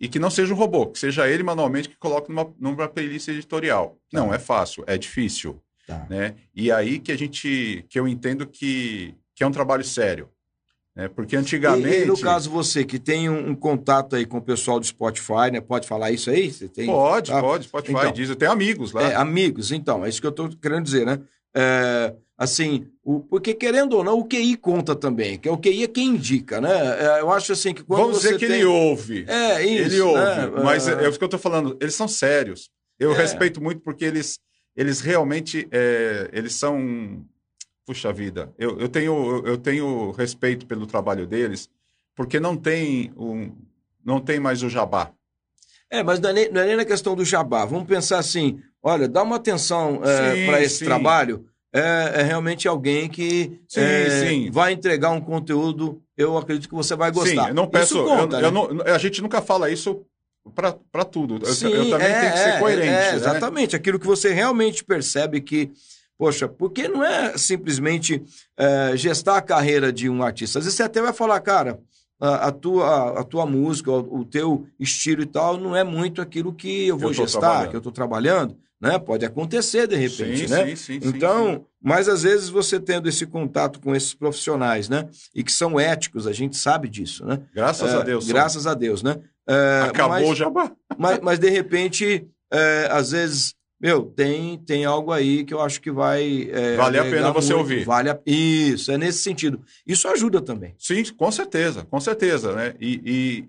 [0.01, 3.29] e que não seja um robô, que seja ele manualmente que coloque numa, numa playlist
[3.29, 3.97] editorial.
[4.13, 6.07] Não é fácil, é difícil, Tá.
[6.09, 6.35] né?
[6.55, 10.29] E aí que a gente, que eu entendo que, que é um trabalho sério,
[10.95, 11.09] né?
[11.09, 14.43] Porque antigamente E, e no caso você que tem um, um contato aí com o
[14.43, 15.61] pessoal do Spotify, né?
[15.61, 16.53] Pode falar isso aí?
[16.53, 16.87] Você tem?
[16.87, 17.41] Pode, Tá.
[17.41, 18.13] pode, Spotify Então.
[18.13, 19.03] diz, eu tenho amigos lá.
[19.03, 21.19] É, amigos, então, é isso que eu estou querendo dizer, né?
[21.55, 25.85] É, assim, o, porque querendo ou não, o QI conta também, que é o QI
[25.85, 26.71] é quem indica, né?
[26.71, 28.57] É, eu acho assim que quando Vamos dizer que tem...
[28.57, 29.25] ele ouve.
[29.29, 30.63] É, isso, ele ouve, né?
[30.65, 32.71] mas É, é, é o que eu estou falando, eles são sérios.
[32.99, 33.17] Eu É.
[33.17, 34.39] respeito muito porque eles,
[34.77, 37.25] eles realmente, é, eles são,
[37.85, 41.69] puxa vida, eu, eu, tenho, eu tenho respeito pelo trabalho deles,
[42.15, 43.53] porque não tem, um,
[44.05, 45.11] não tem mais o jabá.
[45.91, 47.67] É, mas não é, nem, não é nem na questão do jabá.
[47.67, 50.85] Vamos pensar assim: olha, dá uma atenção Sim, para esse sim.
[50.85, 51.47] trabalho.
[51.75, 54.51] É, é realmente alguém que Sim, é, sim.
[54.51, 57.45] vai entregar um conteúdo, eu acredito que você vai gostar.
[57.45, 58.47] Sim, eu não peço, conta, eu, né?
[58.49, 60.05] eu não, a gente nunca fala isso
[60.55, 61.39] para tudo.
[61.41, 62.89] Eu- Sim, eu, também é, tenho que ser é, coerente.
[62.89, 63.15] é, né?
[63.15, 63.77] exatamente.
[63.77, 65.71] Aquilo que você realmente percebe que,
[66.19, 68.23] poxa, porque não é simplesmente
[68.57, 70.59] é, gestar a carreira de um artista.
[70.59, 71.81] Às vezes você até vai falar, cara,
[72.21, 76.21] a, a tua, a tua música, o, o teu estilo e tal, não é muito
[76.21, 78.57] aquilo que eu vou Eu gestar, que eu estou trabalhando.
[78.83, 78.99] Né?
[78.99, 80.67] Pode acontecer de repente, sim, né?
[80.75, 85.09] sim, sim, Então, mas às vezes você tendo esse contato com esses profissionais, né?
[85.33, 87.41] E que são éticos, a gente sabe disso, né?
[87.55, 88.25] graças É, a Deus.
[88.25, 88.35] são.
[88.35, 89.21] Graças a Deus, né?
[89.49, 90.73] É, Acabou mas- o jabá.
[90.99, 95.81] mas, mas de repente, é, às vezes, meu, tem, tem algo aí que eu acho
[95.81, 96.49] que vai.
[96.53, 97.59] é, Vale a pena você muito.
[97.63, 97.85] ouvir.
[97.85, 98.19] Vale a...
[98.27, 99.61] Isso, é nesse sentido.
[99.87, 100.75] Isso ajuda também.
[100.77, 102.75] Sim, com certeza, com certeza, né?
[102.81, 103.01] E,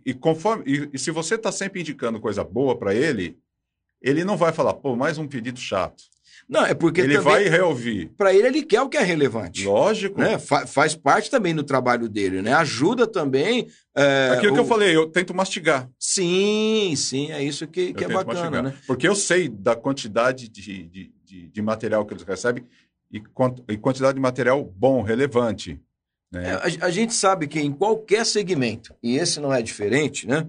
[0.06, 3.36] e, e conforme e, e se você está sempre indicando coisa boa para ele,
[4.04, 6.04] ele não vai falar, pô, mais um pedido chato.
[6.50, 8.12] Não, é porque ele também, vai reouvir.
[8.18, 9.63] para ele, ele quer o que é relevante.
[9.63, 10.20] Lógico.
[10.20, 10.38] Né?
[10.38, 12.52] Fa- faz parte também do trabalho dele, né?
[12.54, 13.70] Ajuda também.
[13.96, 15.89] é, Aquilo que o- eu falei, eu tento mastigar.
[15.98, 18.63] Sim, sim, é isso que, que é bacana, mastigar.
[18.63, 18.74] né?
[18.86, 22.66] Porque eu sei da quantidade de, de, de, de material que eles recebem
[23.10, 25.80] e, quant- e quantidade de material bom, relevante.
[26.34, 26.52] É, Né?
[26.82, 30.46] a, a gente sabe que em qualquer segmento, e esse não é diferente, né?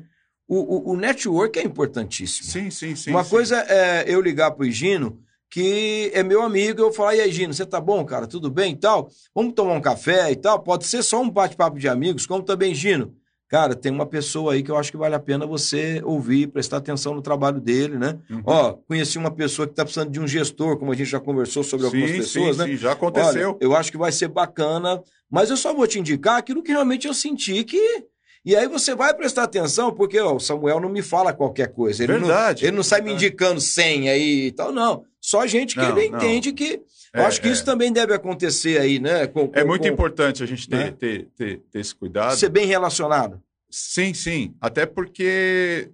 [0.47, 2.51] O, o, o network é importantíssimo.
[2.51, 3.11] Sim, sim, sim.
[3.11, 3.31] Uma sim.
[3.31, 5.19] coisa é eu ligar pro Higino,
[5.51, 8.27] que é meu amigo, eu falar, e aí, Gino, você tá bom, cara?
[8.27, 9.09] Tudo bem e tal?
[9.35, 10.59] Vamos tomar um café e tal?
[10.59, 13.15] Pode ser só um bate-papo de amigos, como também, Gino.
[13.49, 16.79] cara, tem uma pessoa aí que eu acho que vale a pena você ouvir, prestar
[16.79, 18.19] atenção no trabalho dele, né?
[18.29, 18.43] Uhum.
[18.45, 21.63] Ó, conheci uma pessoa que está precisando de um gestor, como a gente já conversou
[21.63, 22.69] sobre sim, algumas pessoas, sim, né?
[22.69, 23.51] Sim, já aconteceu.
[23.51, 26.73] Olha, eu acho que vai ser bacana, mas eu só vou te indicar aquilo que
[26.73, 28.05] realmente eu senti que
[28.45, 32.05] e aí você vai prestar atenção, porque ó, o Samuel não me fala qualquer coisa.
[32.05, 32.63] Ele verdade.
[32.63, 35.05] Não, ele não sai me indicando senha aí e tal, não.
[35.21, 36.19] Só gente que não, ele não.
[36.19, 36.83] entende que.
[37.15, 37.53] É, eu acho que é.
[37.53, 39.27] isso também deve acontecer aí, né?
[39.27, 40.91] Com, com, é muito com, importante a gente ter, né?
[40.91, 42.37] ter, ter, ter esse cuidado.
[42.37, 43.41] Ser bem relacionado.
[43.71, 44.55] Sim, sim.
[44.61, 45.91] Até porque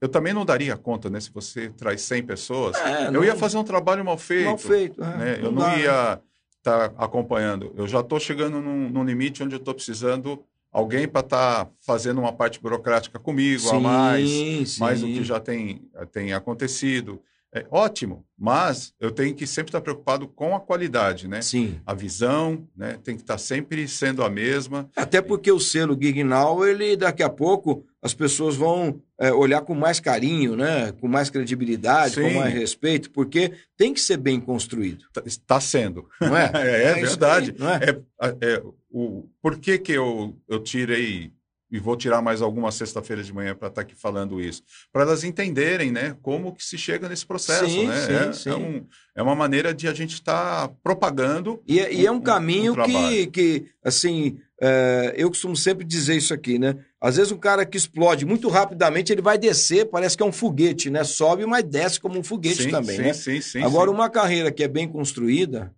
[0.00, 1.20] eu também não daria conta, né?
[1.20, 3.24] Se você traz 100 pessoas, é, eu não...
[3.24, 4.46] ia fazer um trabalho mal feito.
[4.46, 5.38] Mal feito, é, né?
[5.42, 6.20] Eu não dá, ia
[6.56, 7.74] estar tá acompanhando.
[7.76, 10.42] Eu já estou chegando num, num, limite onde eu estou precisando
[10.72, 14.80] alguém para estar tá fazendo uma parte burocrática comigo sim, a mais, sim.
[14.80, 17.20] mais do que já tem, tem acontecido.
[17.52, 21.42] É ótimo, mas eu tenho que sempre estar preocupado com a qualidade, né?
[21.42, 21.80] Sim.
[21.84, 22.96] A visão, né?
[23.02, 24.88] Tem que estar sempre sendo a mesma.
[24.94, 29.74] Até porque o selo Gignal, ele daqui a pouco as pessoas vão é, olhar com
[29.74, 30.92] mais carinho, né?
[30.92, 32.22] Com mais credibilidade, Sim.
[32.22, 35.04] com mais respeito, porque tem que ser bem construído.
[35.24, 36.08] Está tá sendo.
[36.20, 36.50] Não é?
[36.54, 37.50] é, é verdade.
[37.50, 37.78] Aí, não é?
[38.22, 41.32] É, é, o, por que, que eu, eu tirei
[41.70, 45.02] e vou tirar mais alguma sexta-feira de manhã para estar tá aqui falando isso, para
[45.02, 48.00] elas entenderem, né, como que se chega nesse processo, sim, né?
[48.00, 48.50] Sim, é, sim.
[48.50, 51.62] É, um, é, uma maneira de a gente estar tá propagando.
[51.66, 55.84] E, é, e é um, um caminho um que, que, assim, é, eu costumo sempre
[55.84, 56.76] dizer isso aqui, né?
[57.00, 60.32] Às vezes um cara que explode muito rapidamente, ele vai descer, parece que é um
[60.32, 61.02] foguete, né?
[61.02, 63.12] Sobe, mas desce como um foguete sim, também, sim, né?
[63.14, 65.74] Sim, sim, Agora, uma carreira que é bem construída,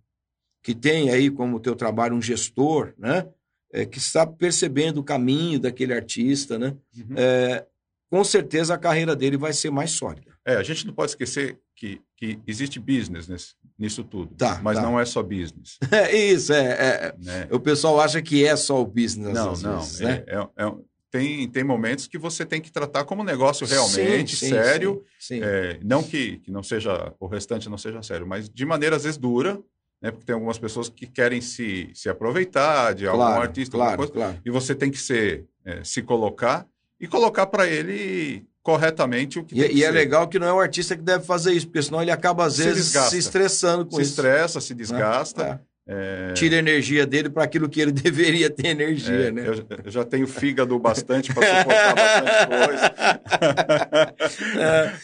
[0.61, 3.27] que tem aí como teu trabalho um gestor, né?
[3.73, 6.75] é, que está percebendo o caminho daquele artista, né?
[6.95, 7.15] Uhum.
[7.17, 7.65] É,
[8.09, 10.31] com certeza a carreira dele vai ser mais sólida.
[10.45, 14.77] É, a gente não pode esquecer que, que existe business nesse, nisso tudo, tá, mas
[14.77, 14.83] tá.
[14.83, 15.79] não é só business.
[15.91, 17.47] É isso, é, é, né?
[17.49, 19.33] O pessoal acha que é só o business.
[19.33, 19.79] Não, não.
[19.79, 20.23] Vezes, né?
[20.27, 20.71] É, é, é
[21.13, 25.03] tem, tem momentos que você tem que tratar como negócio realmente sim, sim, sério.
[25.19, 28.95] Sim, é, não que, que não seja o restante não seja sério, mas de maneira
[28.95, 29.61] às vezes dura,
[30.01, 30.09] né?
[30.09, 34.39] Porque tem algumas pessoas que querem se, se aproveitar de algum artista, claro, coisa, claro.
[34.43, 36.65] e você tem que ser, é, se colocar
[36.99, 39.91] e colocar para ele corretamente o que e, tem que E é ser.
[39.91, 42.57] legal que não é o artista que deve fazer isso, porque senão ele acaba, às
[42.57, 44.13] vezes, se, se estressando com se isso.
[44.13, 45.43] Se estressa, se desgasta.
[45.43, 45.72] É.
[45.85, 46.31] É...
[46.31, 49.45] Tira energia dele para aquilo que ele deveria ter energia, é, né?
[49.47, 52.93] Eu, já tenho fígado bastante para suportar bastante coisa.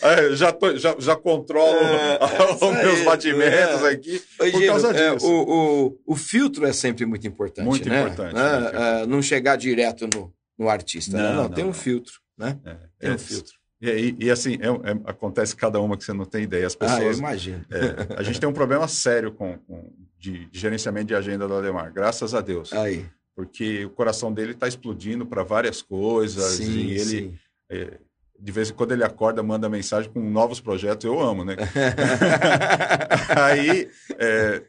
[0.01, 0.36] É.
[0.36, 2.19] já, tô, já, já controlo é,
[2.53, 3.89] os meus batimentos é.
[3.89, 5.27] aqui Oi, por causa é, disso.
[5.27, 8.01] o, o, o filtro é sempre muito importante, muito né?
[8.01, 9.05] Importante, né?
[9.07, 11.30] não chegar direto no, no artista, não, né?
[11.36, 12.57] não, não, tem um filtro, né?
[12.97, 13.53] tem um filtro.
[13.82, 16.67] E, e, assim, é, é, acontece cada uma que você não tem ideia.
[16.67, 17.65] As pessoas, ah, eu imagino.
[17.71, 19.89] É, a gente tem um problema sério com, com
[20.20, 22.74] de, de, gerenciamento de agenda do Ademar, graças a Deus.
[22.74, 23.05] Aí.
[23.36, 26.55] Porque o coração dele está explodindo para várias coisas.
[26.55, 27.39] Sim, e ele, sim.
[27.70, 27.97] É,
[28.38, 31.05] de vez em quando ele acorda, manda mensagem com novos projetos.
[31.05, 31.55] Eu amo, né?
[33.36, 33.89] Aí.
[34.17, 34.63] É,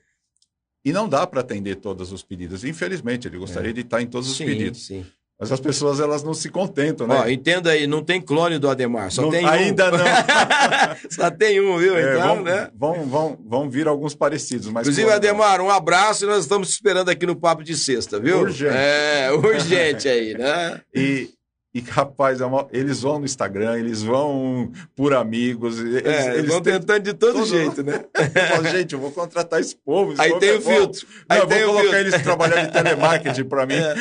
[0.84, 2.64] e não dá para atender todos os pedidos.
[2.64, 4.86] Infelizmente, ele gostaria de estar em todos sim, os pedidos.
[4.86, 5.04] Sim.
[5.40, 7.22] Mas as pessoas elas não se contentam, né?
[7.24, 9.48] Ó, entenda aí, não tem clone do Ademar, só não, tem um.
[9.48, 9.98] Ainda não.
[11.10, 11.96] só tem um, viu?
[11.96, 12.70] É, então, vão, né?
[12.76, 14.68] Vão, vão, vão vir alguns parecidos.
[14.68, 18.40] Mas Inclusive, Ademar, um abraço e nós estamos esperando aqui no Papo de Sexta, viu?
[18.40, 18.74] Urgente.
[18.76, 20.78] É, urgente aí, né?
[20.94, 21.30] E,
[21.72, 22.66] e, rapaz, é uma...
[22.72, 25.78] eles vão no Instagram, eles vão por amigos.
[25.78, 28.04] Eles, é, eles vão tentando de todo, todo jeito, né?
[28.50, 30.12] falo, gente, eu vou contratar esse povo.
[30.12, 31.06] Esse aí povo tem é o filtro.
[31.28, 32.14] Aí Não, tem eu vou o colocar filtro.
[32.14, 33.74] eles trabalhando em telemarketing para mim.
[33.80, 33.94] É.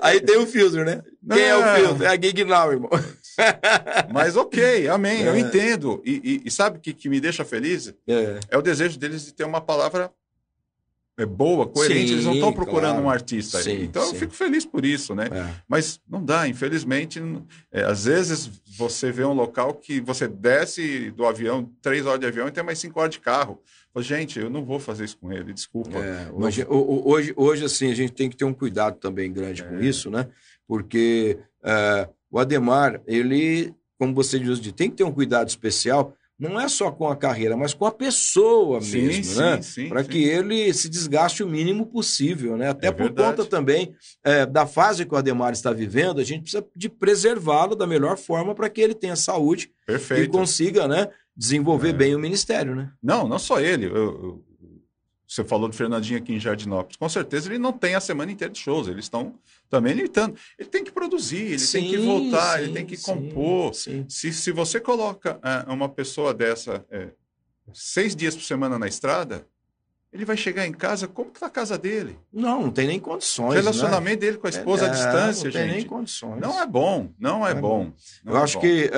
[0.00, 1.02] Aí tem o filtro, né?
[1.32, 1.74] Quem é o Não.
[1.74, 2.04] filtro?
[2.04, 2.90] É a Gig Now, irmão.
[4.12, 5.38] Mas ok, amém, eu É.
[5.40, 6.00] entendo.
[6.04, 7.92] E, e- e sabe o que, que me deixa feliz?
[8.08, 8.38] É.
[8.50, 10.10] É o desejo deles de ter uma palavra
[11.18, 12.08] é, boa, coerente.
[12.08, 13.06] Sim, eles não estão procurando claro.
[13.06, 13.62] um artista.
[13.62, 14.16] Sim, então eu sim.
[14.18, 15.28] fico feliz por isso, né?
[15.32, 15.54] É.
[15.66, 17.18] Mas não dá, infelizmente.
[17.20, 22.20] não- é, às vezes você vê um local que você desce do avião, três horas
[22.20, 23.60] de avião e tem mais cinco horas de carro.
[23.94, 25.96] Fala, Gente, eu não vou fazer isso com ele, desculpa.
[25.98, 28.98] É, Não hoje, o- o- hoje, hoje, assim, a gente tem que ter um cuidado
[28.98, 29.84] também grande com É.
[29.86, 30.28] isso, né?
[30.68, 36.60] Porque é, o Ademar, ele, como você diz, tem que ter um cuidado especial, não
[36.60, 39.62] é só com a carreira, mas com a pessoa Sim, mesmo, sim, né?
[39.62, 42.68] sim, Para que ele se desgaste o mínimo possível, né?
[42.70, 43.36] Até É por verdade.
[43.38, 47.74] conta também é, da fase que o Ademar está vivendo, a gente precisa de preservá-lo
[47.74, 50.30] da melhor forma para que ele tenha saúde e Perfeito.
[50.30, 51.92] consiga, né, desenvolver É.
[51.92, 52.90] bem o ministério, né?
[53.02, 53.86] Não, não só ele.
[53.86, 54.44] Eu- eu-
[55.26, 56.96] você falou do Fernandinho aqui em Jardinópolis.
[56.96, 58.86] Com certeza ele não tem a semana inteira de shows.
[58.86, 59.34] Eles estão
[59.68, 60.36] também limitando.
[60.58, 63.74] Ele tem que produzir, ele tem que Sim, voltar, sim, ele tem que sim, compor.
[63.74, 64.04] sim.
[64.08, 67.08] Se, se você coloca é, uma pessoa dessa é,
[67.72, 69.44] seis dias por semana na estrada,
[70.12, 72.16] ele vai chegar em casa, como que tá a casa dele?
[72.32, 73.50] Não, não tem nem condições.
[73.50, 74.26] O relacionamento né?
[74.26, 75.54] dele com a esposa é, à distância, não gente.
[75.54, 76.40] Não tem nem condições.
[76.40, 77.92] Não é bom, não é, não bom.
[78.24, 78.60] Não Eu é acho bom.
[78.60, 78.90] que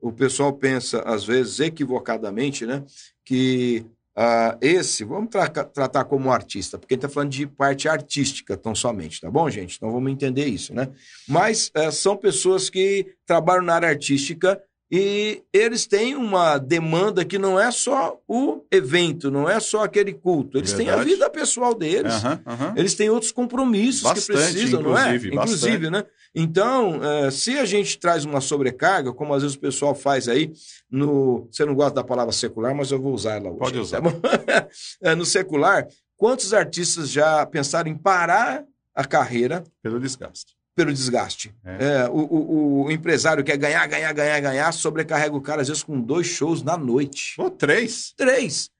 [0.00, 2.82] o pessoal pensa, às vezes, equivocadamente, né?
[3.24, 3.86] Que
[4.16, 8.56] uh, esse, vamos tra tratar como artista, porque a gente está falando de parte artística
[8.56, 9.76] tão somente, tá bom, gente?
[9.76, 10.90] Então vamos entender isso, né?
[11.28, 14.60] Mas uh, são pessoas que trabalham na área artística
[14.96, 20.12] e eles têm uma demanda que não é só o evento, não é só aquele
[20.12, 20.56] culto.
[20.56, 20.88] Eles Verdade.
[20.88, 22.22] têm a vida pessoal deles.
[22.22, 22.72] Uhum, uhum.
[22.76, 25.16] Eles têm outros compromissos bastante, que precisam, não é?
[25.16, 26.04] Inclusive, né?
[26.32, 30.52] Então, é, se a gente traz uma sobrecarga, como às vezes o pessoal faz aí,
[30.88, 31.48] no.
[31.50, 33.58] Você não gosta da palavra secular, mas eu vou usar ela hoje.
[33.58, 34.00] Pode usar.
[34.00, 34.68] Tá
[35.02, 38.64] é, no secular, quantos artistas já pensaram em parar
[38.94, 39.64] a carreira?
[39.82, 41.54] Pelo desgaste pelo desgaste.
[41.64, 41.84] É.
[41.84, 45.82] É, o, o, o, empresário quer ganhar, ganhar, ganhar, ganhar, sobrecarrega o cara, às vezes,
[45.82, 47.34] com dois shows na noite.
[47.38, 48.12] Ou três.
[48.16, 48.70] Três.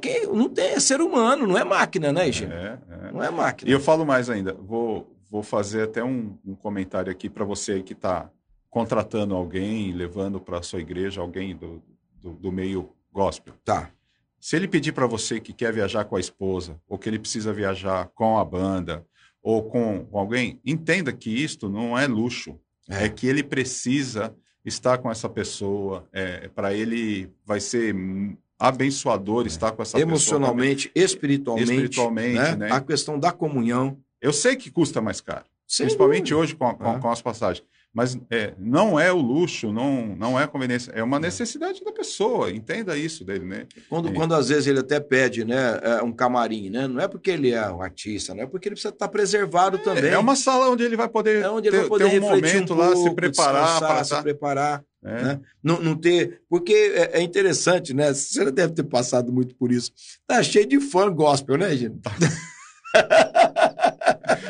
[0.00, 2.44] Que, não tem, é ser humano, não é máquina, né, Gê?
[2.44, 3.12] É, é.
[3.12, 3.68] Não é máquina.
[3.68, 7.82] E eu falo mais ainda, vou, vou fazer até um, um comentário aqui para você
[7.82, 8.30] que está
[8.70, 11.82] contratando alguém, levando para a sua igreja alguém do,
[12.14, 13.54] do, do meio gospel.
[13.64, 13.90] Tá.
[14.40, 17.52] Se ele pedir para você que quer viajar com a esposa, ou que ele precisa
[17.52, 19.04] viajar com a banda,
[19.42, 22.58] ou com, alguém, entenda que isto não é luxo.
[22.88, 23.04] É.
[23.04, 24.34] é que ele precisa
[24.64, 26.08] estar com essa pessoa.
[26.12, 27.94] É, para ele vai ser
[28.58, 29.48] abençoador é.
[29.48, 31.04] estar com essa Emocionalmente, pessoa.
[31.06, 31.72] espiritualmente.
[31.72, 32.56] Espiritualmente, né?
[32.56, 32.72] né?
[32.72, 33.98] A questão da comunhão.
[34.20, 35.44] Eu sei que custa mais caro.
[35.66, 36.36] Sem principalmente dúvida.
[36.36, 36.98] hoje com, com, é.
[37.00, 37.66] com as passagens.
[37.94, 41.92] Mas é, não é o luxo, não, não é a conveniência, é uma necessidade da
[41.92, 43.66] pessoa, entenda isso dele, né?
[43.86, 44.12] Quando, é.
[44.14, 46.88] quando às vezes ele até pede né, é, um camarim, né?
[46.88, 49.80] Não é porque ele é um artista, não é porque ele precisa estar preservado é,
[49.80, 50.10] também.
[50.10, 52.22] É uma sala onde ele vai poder, é onde ele ter, vai poder ter um
[52.22, 53.78] momento um pouco, lá, se preparar.
[53.80, 54.84] Para se preparar.
[55.04, 55.22] É.
[55.22, 55.40] Né?
[55.62, 56.40] Não, não ter.
[56.48, 58.14] Porque é, é, interessante, né?
[58.14, 59.92] Você deve ter passado muito por isso.
[60.26, 61.98] Tá cheio de fã gospel, né, gente?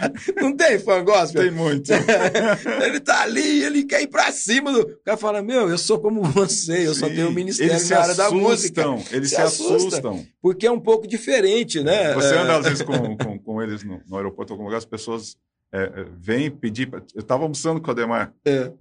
[0.36, 1.42] Não tem fã gospel?
[1.42, 1.90] Tem muito.
[2.84, 4.80] ele tá ali, ele quer ir pra cima do.
[4.80, 8.00] O cara fala: Meu, eu sou como você, eu só tenho um ministério eles na
[8.00, 8.82] área da música.
[9.10, 9.76] Eles se, se assustam.
[9.76, 10.26] assustam.
[10.40, 12.14] Porque é um pouco diferente, né?
[12.14, 15.36] Você anda às vezes com, com, com eles no, no aeroporto, algum lugar, as pessoas
[15.72, 16.86] é, é vêm pedir.
[16.86, 17.02] Pra...
[17.14, 18.32] Eu estava almoçando com o Ademar.
[18.44, 18.72] É.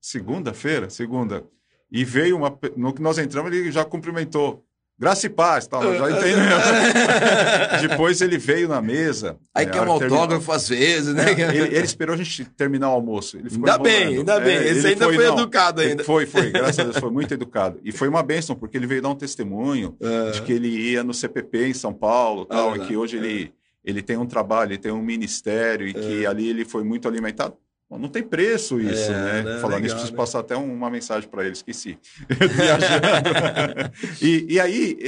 [0.00, 1.44] Segunda-feira, segunda.
[1.90, 2.58] E veio uma.
[2.76, 4.65] No que nós entramos, ele já cumprimentou.
[4.98, 6.56] Graça e paz, tal, já entendeu.
[7.86, 9.36] Depois ele veio na mesa.
[9.54, 11.32] Aí né, quer um autógrafo às vezes, né?
[11.32, 13.36] Ele, ele, esperou a gente terminar o almoço.
[13.36, 14.56] Ele ficou ainda bem, ainda bem.
[14.56, 16.02] É, Esse ainda foi, foi educado ainda.
[16.02, 17.78] Foi, foi, graças a Deus, foi muito educado.
[17.84, 20.32] E foi uma bênção, porque ele veio dar um testemunho uh...
[20.32, 23.20] de que ele ia no CPP em São Paulo, tal, e que hoje uh...
[23.20, 23.52] ele,
[23.84, 27.54] ele tem um trabalho, ele tem um ministério, e que ali ele foi muito alimentado.
[27.88, 29.42] Bom, não tem preço isso, é, né?
[29.42, 29.60] né?
[29.60, 30.16] Falando isso, preciso né?
[30.16, 31.96] passar até uma mensagem para ele, esqueci.
[34.20, 34.98] e, e aí,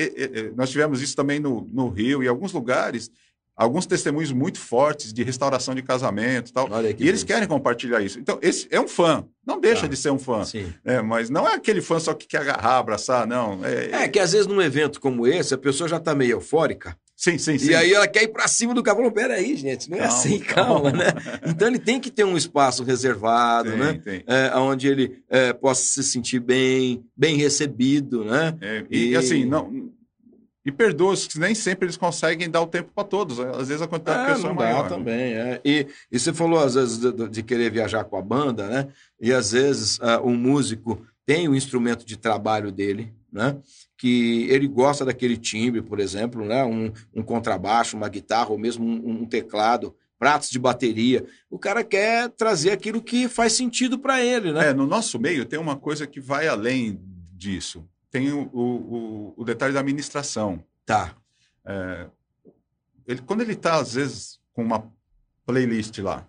[0.56, 3.10] nós tivemos isso também no, no Rio e alguns lugares,
[3.56, 6.68] alguns testemunhos muito fortes de restauração de casamento e tal.
[6.96, 8.20] e eles querem compartilhar isso.
[8.20, 9.26] Então, esse é um fã.
[9.44, 10.44] Não deixa ah, de ser um fã.
[10.84, 13.64] É, mas não é aquele fã só que quer agarrar, abraçar, não.
[13.64, 16.96] É, é que às vezes num evento como esse, a pessoa já está meio eufórica.
[17.18, 17.70] Sim, sim, sim.
[17.70, 19.10] E aí ela quer ir para cima do cavalo.
[19.10, 21.06] Peraí, gente, não é calma, assim, calma, calma, né?
[21.48, 24.00] Então ele tem que ter um espaço reservado, tem, né?
[24.04, 24.22] Tem.
[24.24, 28.56] É, onde ele é, possa se sentir bem, bem recebido, né?
[28.60, 29.90] É, e, e, assim, não.
[30.64, 33.40] E perdoa, que nem sempre eles conseguem dar o tempo para todos.
[33.40, 34.82] Às vezes a quantidade de é, pessoas é maior.
[34.84, 35.60] Dá também, é.
[35.64, 38.86] E, e você falou, às vezes, de, de, querer viajar com a banda, né?
[39.20, 43.56] E às vezes uh, um músico tem o instrumento de trabalho dele, né?
[43.98, 46.64] Que ele gosta daquele timbre, por exemplo, né?
[46.64, 51.26] um, um contrabaixo, uma guitarra ou mesmo um, um, teclado, pratos de bateria.
[51.50, 54.70] O cara quer trazer aquilo que faz sentido para ele, né?
[54.70, 57.00] É, no nosso meio tem uma coisa que vai além
[57.32, 57.84] disso.
[58.08, 60.62] Tem o, o, o detalhe da administração.
[60.86, 61.16] Tá.
[61.66, 62.06] É,
[63.04, 64.90] ele, quando ele está, às vezes, com uma
[65.44, 66.26] playlist lá,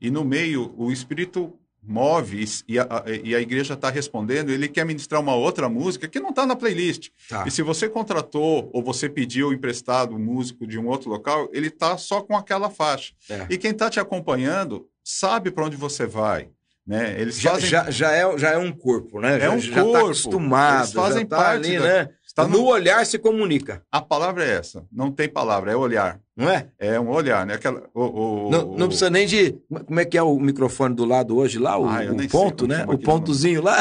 [0.00, 2.86] e no meio o espírito move e a,
[3.24, 6.56] e a igreja está respondendo, ele quer ministrar uma outra música que não está na
[6.56, 7.10] playlist.
[7.28, 7.44] Tá.
[7.46, 11.68] E se você contratou ou você pediu emprestado um músico de um outro local, ele
[11.68, 13.14] está só com aquela faixa.
[13.30, 13.46] É.
[13.50, 16.50] E quem está te acompanhando sabe para onde você vai.
[16.86, 17.20] Né?
[17.20, 17.68] Eles já, fazem...
[17.68, 19.36] já, já, é, já é um corpo, né?
[19.36, 19.92] É já, um já tá corpo.
[19.92, 20.78] Tá acostumado.
[20.84, 21.84] Eles fazem tá parte ali, da...
[21.84, 22.08] né?
[22.38, 22.58] Está no...
[22.58, 23.82] no olhar se comunica.
[23.90, 24.84] A palavra é essa.
[24.92, 26.20] Não tem palavra, é olhar.
[26.36, 26.68] Não é?
[26.78, 27.54] É um olhar, né?
[27.54, 29.58] Aquela, o, o, não, não, precisa nem de.
[29.86, 31.76] Como é que é o microfone do lado hoje lá?
[31.76, 32.84] O, ah, o ponto, né?
[32.86, 33.76] O pontozinho lá.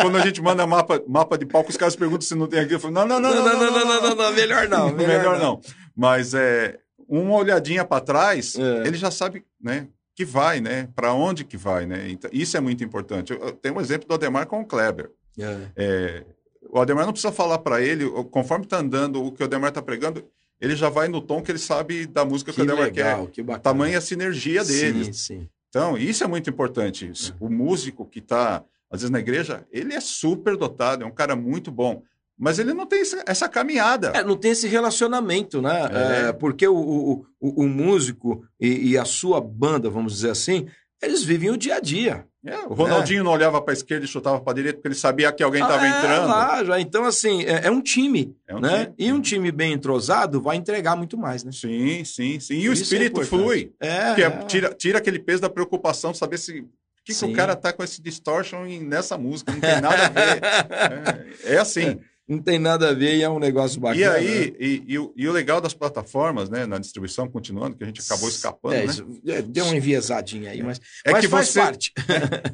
[0.00, 2.74] Quando a gente manda mapa, mapa de palco, os caras perguntam se não tem aqui.
[2.74, 4.92] Eu falo, não, não, não, não, não, não, não, não, não melhor não.
[4.92, 5.60] Melhor, melhor não.
[5.96, 8.86] Mas é, uma olhadinha para trás, é.
[8.86, 9.88] ele já sabe, né?
[10.14, 10.88] Que vai, né?
[10.94, 12.08] Para onde que vai, né?
[12.08, 13.32] Então, isso é muito importante.
[13.32, 15.10] Eu, eu tenho um exemplo do Ademar com o Kleber.
[15.38, 15.56] É.
[15.76, 16.24] É,
[16.72, 19.82] o Ademar não precisa falar para ele, conforme está andando o que o Ademar está
[19.82, 20.24] pregando,
[20.60, 23.26] ele já vai no tom que ele sabe da música que, que o Ademar legal,
[23.26, 23.32] quer.
[23.32, 23.62] Que bacana.
[23.62, 25.06] Tamanha sinergia deles.
[25.16, 25.48] Sim, sim.
[25.68, 27.06] Então, isso é muito importante.
[27.06, 27.34] É.
[27.38, 31.36] O músico que está, às vezes, na igreja, ele é super dotado, é um cara
[31.36, 32.02] muito bom.
[32.36, 34.12] Mas ele não tem essa caminhada.
[34.14, 35.90] É, não tem esse relacionamento, né?
[35.92, 36.28] É.
[36.28, 40.66] É, porque o, o, o, o músico e, e, a sua banda, vamos dizer assim,
[41.02, 42.26] eles vivem o dia a dia.
[42.44, 44.94] É, o Ronaldinho não olhava para a esquerda e chutava para a direita porque ele
[44.94, 46.28] sabia que alguém estava ah, é, entrando.
[46.28, 46.80] Lá, já.
[46.80, 48.34] Então, assim, é, é um time.
[48.48, 48.84] É um né?
[48.86, 48.94] Time.
[48.98, 51.52] E um time bem entrosado vai entregar muito mais, né?
[51.52, 52.54] Sim, sim, sim.
[52.54, 53.72] E o Isso espírito flui.
[53.78, 56.64] É, que tira, tira aquele peso da preocupação, saber se
[57.04, 59.52] que, que o cara tá com esse distortion nessa música?
[59.52, 60.40] Não tem nada a ver.
[61.44, 61.98] é, é assim.
[62.30, 64.00] Não tem nada a ver e é um negócio bacana.
[64.00, 64.56] E aí, né?
[64.60, 68.00] e, e, o, e, o, legal das plataformas, né, na distribuição, continuando, que a gente
[68.00, 68.92] acabou escapando, é, né?
[69.26, 71.92] É, deu uma enviesadinha aí, mas, é mas que faz você, parte.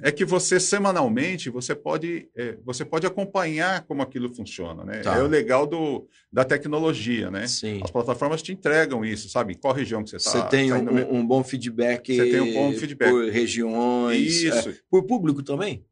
[0.03, 5.01] É, é, que você, semanalmente, você pode, é, você pode acompanhar como aquilo funciona, né?
[5.01, 5.17] Tá.
[5.17, 7.47] É o legal do, da tecnologia, né?
[7.47, 7.81] Sim.
[7.83, 9.53] As plataformas te entregam isso, sabe?
[9.53, 10.31] Em qual região que você está.
[10.31, 12.17] Você tem um, um, bom feedback.
[12.17, 13.11] Você tem um bom feedback.
[13.11, 14.43] Por regiões.
[14.43, 14.71] Isso.
[14.71, 15.85] É, por público também?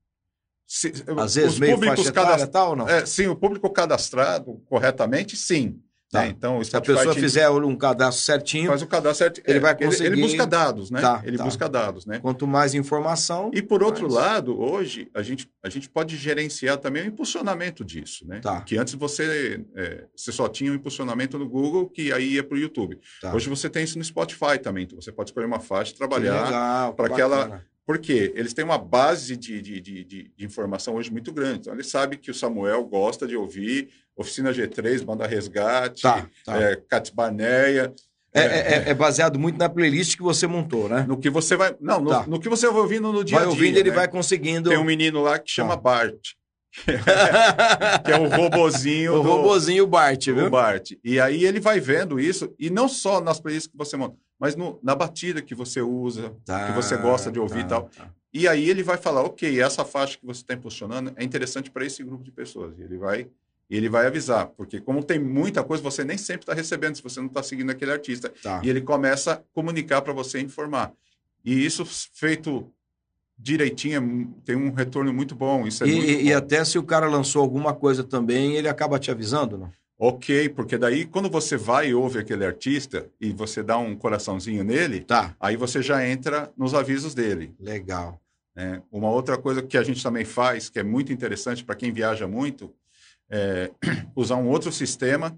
[0.66, 2.46] Se, Às vezes, meio públicos cadast...
[2.48, 2.88] tal, não?
[2.88, 5.78] É, sim, o público cadastrado corretamente, sim.
[6.14, 6.20] Tá.
[6.20, 6.28] Né?
[6.28, 7.20] Então, Se a pessoa te...
[7.20, 9.44] fizer um cadastro certinho, faz o cadastro certinho.
[9.48, 10.06] Ele vai conseguir.
[10.06, 11.00] Ele, ele busca dados, né?
[11.00, 11.44] Tá, ele tá.
[11.44, 12.20] busca dados, né?
[12.20, 13.50] Quanto mais informação.
[13.52, 14.14] E por outro mais...
[14.14, 18.38] lado, hoje a gente, a gente pode gerenciar também o impulsionamento disso, né?
[18.40, 18.60] Tá.
[18.60, 22.44] Que antes você, é, você só tinha o um impulsionamento no Google que aí ia
[22.44, 22.98] para o YouTube.
[23.20, 23.34] Tá.
[23.34, 24.84] Hoje você tem isso no Spotify também.
[24.84, 29.36] Então você pode escolher uma faixa e trabalhar para aquela porque eles têm uma base
[29.36, 31.60] de, de, de, de, informação hoje muito grande.
[31.60, 36.60] Então, ele sabe que o Samuel gosta de ouvir Oficina G3, Banda Resgate, tá, tá.
[36.60, 36.82] É,
[37.12, 37.92] Barneia.
[38.32, 41.04] É, é, é, é, baseado muito na playlist que você montou, né?
[41.06, 41.76] No que você vai.
[41.80, 42.26] Não, no, tá.
[42.26, 43.46] no que você vai ouvindo no dia a dia.
[43.46, 43.80] Vai ouvindo, né?
[43.80, 44.70] ele vai conseguindo.
[44.70, 45.80] Tem um menino lá que chama tá.
[45.80, 46.18] Bart.
[48.04, 49.14] que é o robozinho.
[49.14, 50.46] o do, robozinho Bart, viu?
[50.46, 50.90] O Bart.
[51.04, 54.56] E aí ele vai vendo isso, e não só nas playlists que você monta mas
[54.56, 57.82] no, na batida que você usa, tá, que você gosta de ouvir tá, e tal.
[57.96, 58.10] Tá.
[58.32, 61.86] E aí ele vai falar, ok, essa faixa que você está impulsionando é interessante para
[61.86, 62.76] esse grupo de pessoas.
[62.78, 63.28] E ele vai,
[63.70, 67.20] ele vai avisar, porque como tem muita coisa, você nem sempre está recebendo se você
[67.20, 68.32] não está seguindo aquele artista.
[68.42, 68.60] Tá.
[68.64, 70.92] E ele começa a comunicar para você informar.
[71.44, 72.68] E isso feito
[73.38, 75.66] direitinho é tem um retorno muito bom.
[75.66, 76.36] Isso é e, e bom.
[76.36, 79.72] até se o cara lançou alguma coisa também, ele acaba te avisando, não?
[79.98, 84.64] Ok, porque daí quando você vai e ouve aquele artista e você dá um coraçãozinho
[84.64, 85.36] nele, tá.
[85.38, 87.54] aí você já entra nos avisos dele.
[87.60, 88.20] Legal.
[88.56, 91.92] É, uma outra coisa que a gente também faz, que é muito interessante para quem
[91.92, 92.72] viaja muito,
[93.30, 93.70] é
[94.14, 95.36] usar um outro sistema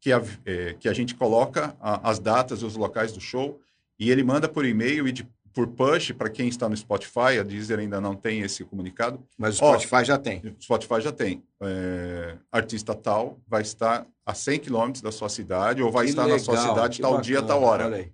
[0.00, 3.60] que a, é, que a gente coloca a, as datas e os locais do show
[3.98, 7.42] e ele manda por e-mail e de, por push, para quem está no Spotify, a
[7.42, 9.22] Deezer ainda não tem esse comunicado.
[9.36, 10.38] Mas o Spotify Ó, já tem.
[10.38, 11.42] O Spotify já tem.
[11.60, 16.24] É, artista tal vai estar a 100 quilômetros da sua cidade ou vai que estar
[16.24, 18.10] legal, na sua cidade tal bacana, dia, tal hora.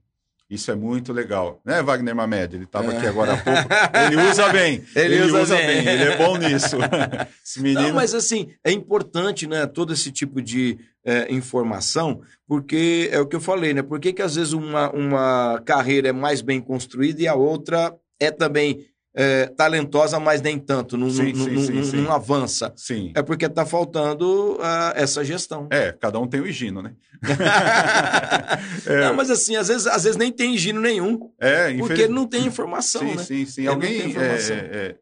[0.48, 1.60] Isso é muito legal.
[1.64, 2.54] Né, Wagner Mamed?
[2.54, 3.68] Ele estava aqui agora há pouco.
[4.06, 4.84] Ele usa bem.
[4.94, 5.66] Ele, ele usa, usa bem.
[5.66, 5.88] bem.
[5.88, 6.76] Ele é bom nisso.
[7.44, 7.82] esse menino...
[7.82, 9.66] Não, mas assim, é importante, né?
[9.66, 13.82] Todo esse tipo de é, informação, porque é o que eu falei, né?
[13.82, 17.92] Por que, que às vezes uma, uma carreira é mais bem construída e a outra
[18.20, 18.86] é também
[19.18, 22.70] é, talentosa, mas nem tanto, não, sim, não, sim, não, sim, não avança.
[22.76, 23.12] Sim.
[23.14, 25.66] É porque está faltando uh, essa gestão.
[25.70, 26.92] É, cada um tem o higino, né?
[28.86, 29.10] é.
[29.12, 31.32] Mas assim, às vezes, às vezes nem tem higino nenhum.
[31.40, 33.22] É, Porque não tem informação, sim, né?
[33.22, 34.14] Sim, sim, Alguém.
[34.14, 34.34] É,
[34.76, 34.96] é,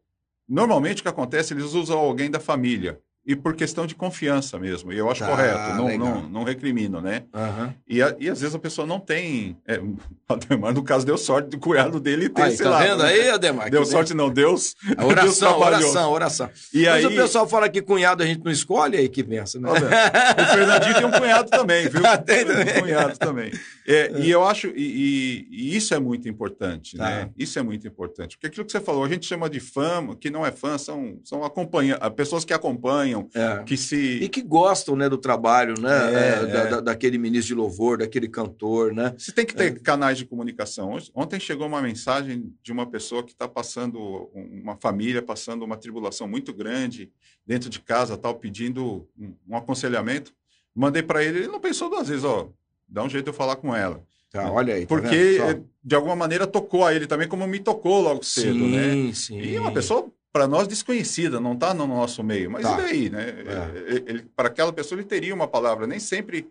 [0.48, 4.92] normalmente o que acontece, eles usam alguém da família e por questão de confiança mesmo.
[4.92, 7.24] E eu acho tá, correto, não, não, não recrimino, né?
[7.32, 7.72] Uhum.
[7.88, 9.56] E, a, e às vezes a pessoa não tem.
[9.66, 9.80] É,
[10.28, 13.10] Ademar, no caso, deu sorte do cunhado dele ter esse tá vendo né?
[13.10, 13.70] aí, Ademar?
[13.70, 14.74] Deu sorte, não, Deus.
[14.96, 16.50] A oração, Deus oração, oração.
[16.72, 17.06] E Mas aí...
[17.06, 19.70] o pessoal fala que cunhado a gente não escolhe, aí que pensa, né?
[19.70, 22.02] o Fernandinho tem um cunhado também, viu?
[22.24, 22.76] tem também.
[22.76, 23.52] Um cunhado também.
[23.86, 27.04] É, e eu acho, e, e, isso é muito importante, tá.
[27.04, 27.30] né?
[27.36, 28.36] Isso é muito importante.
[28.36, 31.18] Porque aquilo que você falou, a gente chama de fã, que não é fã, são,
[31.22, 33.62] são acompanha, pessoas que acompanham, é.
[33.64, 33.96] que se.
[33.96, 36.14] E que gostam né, do trabalho, né?
[36.14, 39.14] É, é, da, da, daquele ministro de louvor, daquele cantor, né?
[39.16, 39.78] Você tem que ter é.
[39.78, 40.96] canais de comunicação.
[41.14, 46.26] Ontem chegou uma mensagem de uma pessoa que está passando, uma família passando uma tribulação
[46.26, 47.10] muito grande
[47.46, 50.32] dentro de casa, tal, pedindo um, um aconselhamento.
[50.74, 52.48] Mandei para ele, ele não pensou duas vezes, ó
[52.88, 54.02] dá um jeito de eu falar com ela.
[54.30, 54.82] Tá, olha aí.
[54.82, 55.38] Tá Porque,
[55.82, 59.12] de alguma maneira, tocou a ele também, como me tocou logo cedo, sim, né?
[59.12, 59.40] Sim.
[59.40, 62.50] E é uma pessoa, para nós, desconhecida, não está no nosso meio.
[62.50, 62.72] Mas tá.
[62.72, 63.24] e daí, né?
[63.28, 64.24] É.
[64.34, 65.86] Para aquela pessoa, ele teria uma palavra.
[65.86, 66.48] Nem sempre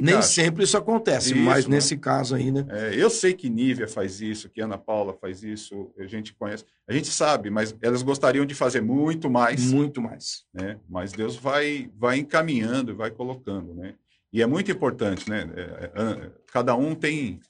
[0.00, 1.76] Nem sempre isso acontece, isso, mas né?
[1.76, 2.64] nesse caso aí, né?
[2.70, 6.64] É, eu sei que Nívia faz isso, que Ana Paula faz isso, a gente conhece,
[6.88, 9.70] a gente sabe, mas elas gostariam de fazer muito mais.
[9.70, 10.44] Muito mais.
[10.54, 10.78] Né?
[10.88, 13.94] Mas Deus vai, vai encaminhando, vai colocando, né?
[14.32, 15.50] E é muito importante, né?
[15.54, 17.40] É, é, cada um tem.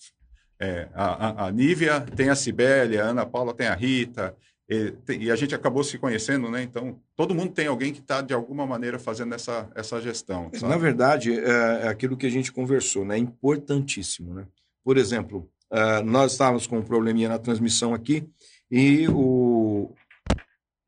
[0.58, 4.34] É, a, a, a Nívia tem a Cibele, a Ana Paula tem a Rita,
[4.72, 6.62] e, e, a gente acabou se conhecendo, né?
[6.62, 10.50] Então, todo mundo tem alguém que está, de alguma maneira, fazendo essa, essa gestão.
[10.54, 10.72] Sabe?
[10.72, 13.16] Na verdade, é, é, aquilo que a gente conversou, né?
[13.16, 14.46] É importantíssimo, né?
[14.82, 18.26] Por exemplo, uh, nós estávamos com um probleminha na transmissão aqui
[18.70, 19.92] e o,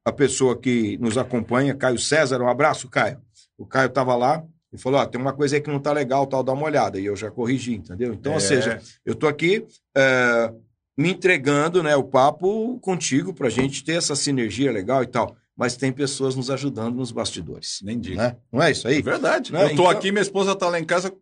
[0.05, 3.21] a pessoa que nos acompanha, Caio César, um abraço, Caio.
[3.59, 6.27] O Caio estava lá e falou: oh, tem uma coisa aí que não está legal,
[6.27, 6.99] tal, dá uma olhada.
[6.99, 8.13] E eu já corrigi, entendeu?
[8.15, 8.35] Então, é.
[8.37, 9.67] ou seja, eu estou aqui.
[9.97, 10.65] Uh,
[10.97, 15.37] me entregando né, o papo contigo para a gente ter essa sinergia legal e tal.
[15.57, 17.81] Mas tem pessoas nos ajudando nos bastidores.
[17.83, 18.17] Nem digo.
[18.17, 18.37] Né?
[18.51, 18.99] Não é isso aí?
[18.99, 19.53] É verdade.
[19.53, 19.63] Né?
[19.63, 19.99] Eu estou então...
[19.99, 21.15] aqui, minha esposa está lá em casa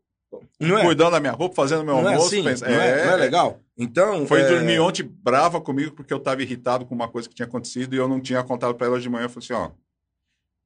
[0.61, 0.85] é?
[0.85, 2.35] cuidando da minha roupa, fazendo meu não é almoço.
[2.35, 2.67] É assim, pensa...
[2.67, 3.61] não, é, não, é, legal?
[3.77, 4.27] Então.
[4.27, 4.49] Foi é...
[4.49, 7.99] dormir ontem brava comigo porque eu estava irritado com uma coisa que tinha acontecido e
[7.99, 9.25] eu não tinha contado para ela de manhã.
[9.25, 9.71] Eu falei assim: ó,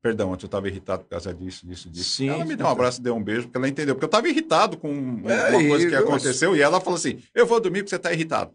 [0.06, 2.10] Perdão, ontem eu estava irritado por causa disso, disso, disso.
[2.10, 3.96] Sim, ela me deu um abraço e deu um beijo, porque ela entendeu.
[3.96, 7.44] Porque eu estava irritado com uma é, coisa que aconteceu e ela falou assim: Eu
[7.44, 8.52] vou dormir porque você está irritado.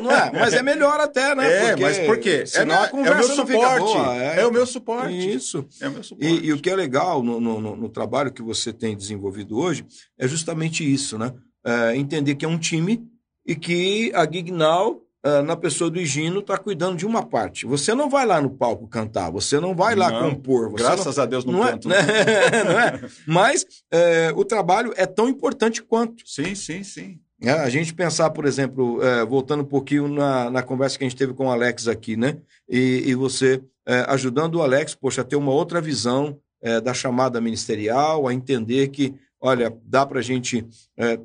[0.00, 0.30] Não é?
[0.30, 1.52] Mas é melhor até, né?
[1.52, 2.44] É, porque, mas por quê?
[2.54, 3.98] É, minha, é, o meu suporte.
[4.20, 5.34] É, é, o meu suporte.
[5.34, 5.66] Isso.
[5.80, 6.32] É o meu suporte.
[6.32, 9.84] E, e o que é legal no, no, no, trabalho que você tem desenvolvido hoje
[10.16, 11.34] é justamente isso, né?
[11.66, 13.04] É, entender que é um time
[13.44, 15.01] e que a Gignal Uh,
[15.44, 17.64] na pessoa do Higino está cuidando de uma parte.
[17.64, 20.72] Você não vai lá no palco cantar, você não vai lá não, compor.
[20.72, 21.92] graças não, a Deus não, não é, canto.
[21.92, 23.00] É, não é?
[23.26, 26.24] Mas é, o trabalho é tão importante quanto.
[26.26, 27.20] Sim, sim, sim.
[27.40, 31.08] É, a gente pensar, por exemplo, é, voltando um pouquinho na, na conversa que a
[31.08, 32.38] gente teve com o Alex aqui, né?
[32.68, 36.38] E, e você é, ajudando o Alex, poxa, a ter uma outra visão
[36.84, 40.64] da chamada ministerial, a entender que olha, dá para a gente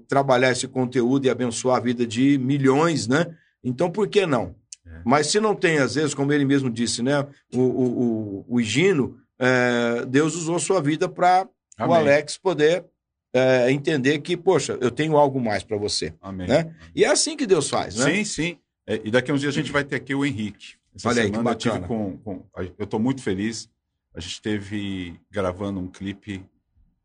[0.08, 3.28] trabalhar esse conteúdo e abençoar a vida de milhões, né?
[3.64, 4.56] Então, por que não?
[4.86, 5.02] É.
[5.06, 7.26] Mas se não tem, às vezes, como ele mesmo disse, né?
[7.54, 11.48] O, o, o, o Higino, é, Deus usou sua vida para
[11.80, 12.86] o Alex poder
[13.34, 16.14] é, entender que, poxa, eu tenho algo mais para você.
[16.22, 16.48] Amém.
[16.48, 16.74] Né?
[16.96, 18.06] E é assim que Deus faz, né?
[18.06, 18.58] Sim, sim.
[18.86, 20.76] É, e daqui a uns dias a gente vai ter aqui o Henrique.
[20.96, 21.86] Essa Olha aí, que bacana.
[21.86, 23.70] Eu, com, com, eu estou muito feliz.
[24.16, 26.44] A gente esteve gravando um clipe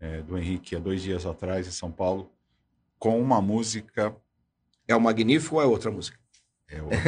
[0.00, 2.30] é, do Henrique há dois dias atrás em São Paulo
[3.02, 4.14] com uma música.
[4.86, 6.16] É o Magnífico ou é outra música?
[6.72, 6.98] É outra.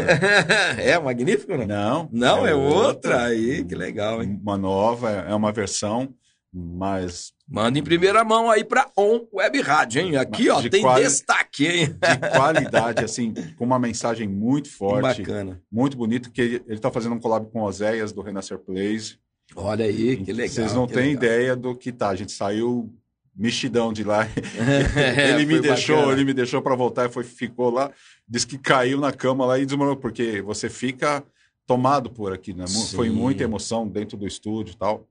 [0.83, 1.67] é magnífico, não?
[1.67, 2.09] Não.
[2.12, 2.87] Não, é, é outra.
[2.87, 3.25] outra.
[3.25, 4.39] Aí, que legal, hein?
[4.43, 6.15] Uma nova, é uma versão,
[6.53, 7.33] mas.
[7.49, 10.17] Manda em primeira mão aí para On Web Rádio, hein?
[10.17, 11.05] Aqui, ó, tem quali...
[11.05, 11.87] destaque, hein?
[11.87, 15.23] De qualidade, assim, com uma mensagem muito forte.
[15.23, 15.61] Bacana.
[15.73, 19.19] Muito bonito, que ele, ele tá fazendo um collab com Oséias do Renascer Plays.
[19.57, 20.55] Olha aí, que legal.
[20.55, 22.09] Vocês não têm ideia do que tá.
[22.09, 22.93] A gente saiu
[23.37, 24.26] mexidão de lá.
[25.30, 26.12] ele me deixou, bacana.
[26.12, 27.91] ele me deixou para voltar e foi, ficou lá.
[28.28, 31.24] Diz que caiu na cama lá e desmoronou, porque você fica
[31.66, 32.66] tomado por aqui, né?
[32.66, 32.97] Sim.
[32.97, 35.07] Foi muita emoção dentro do estúdio e tal.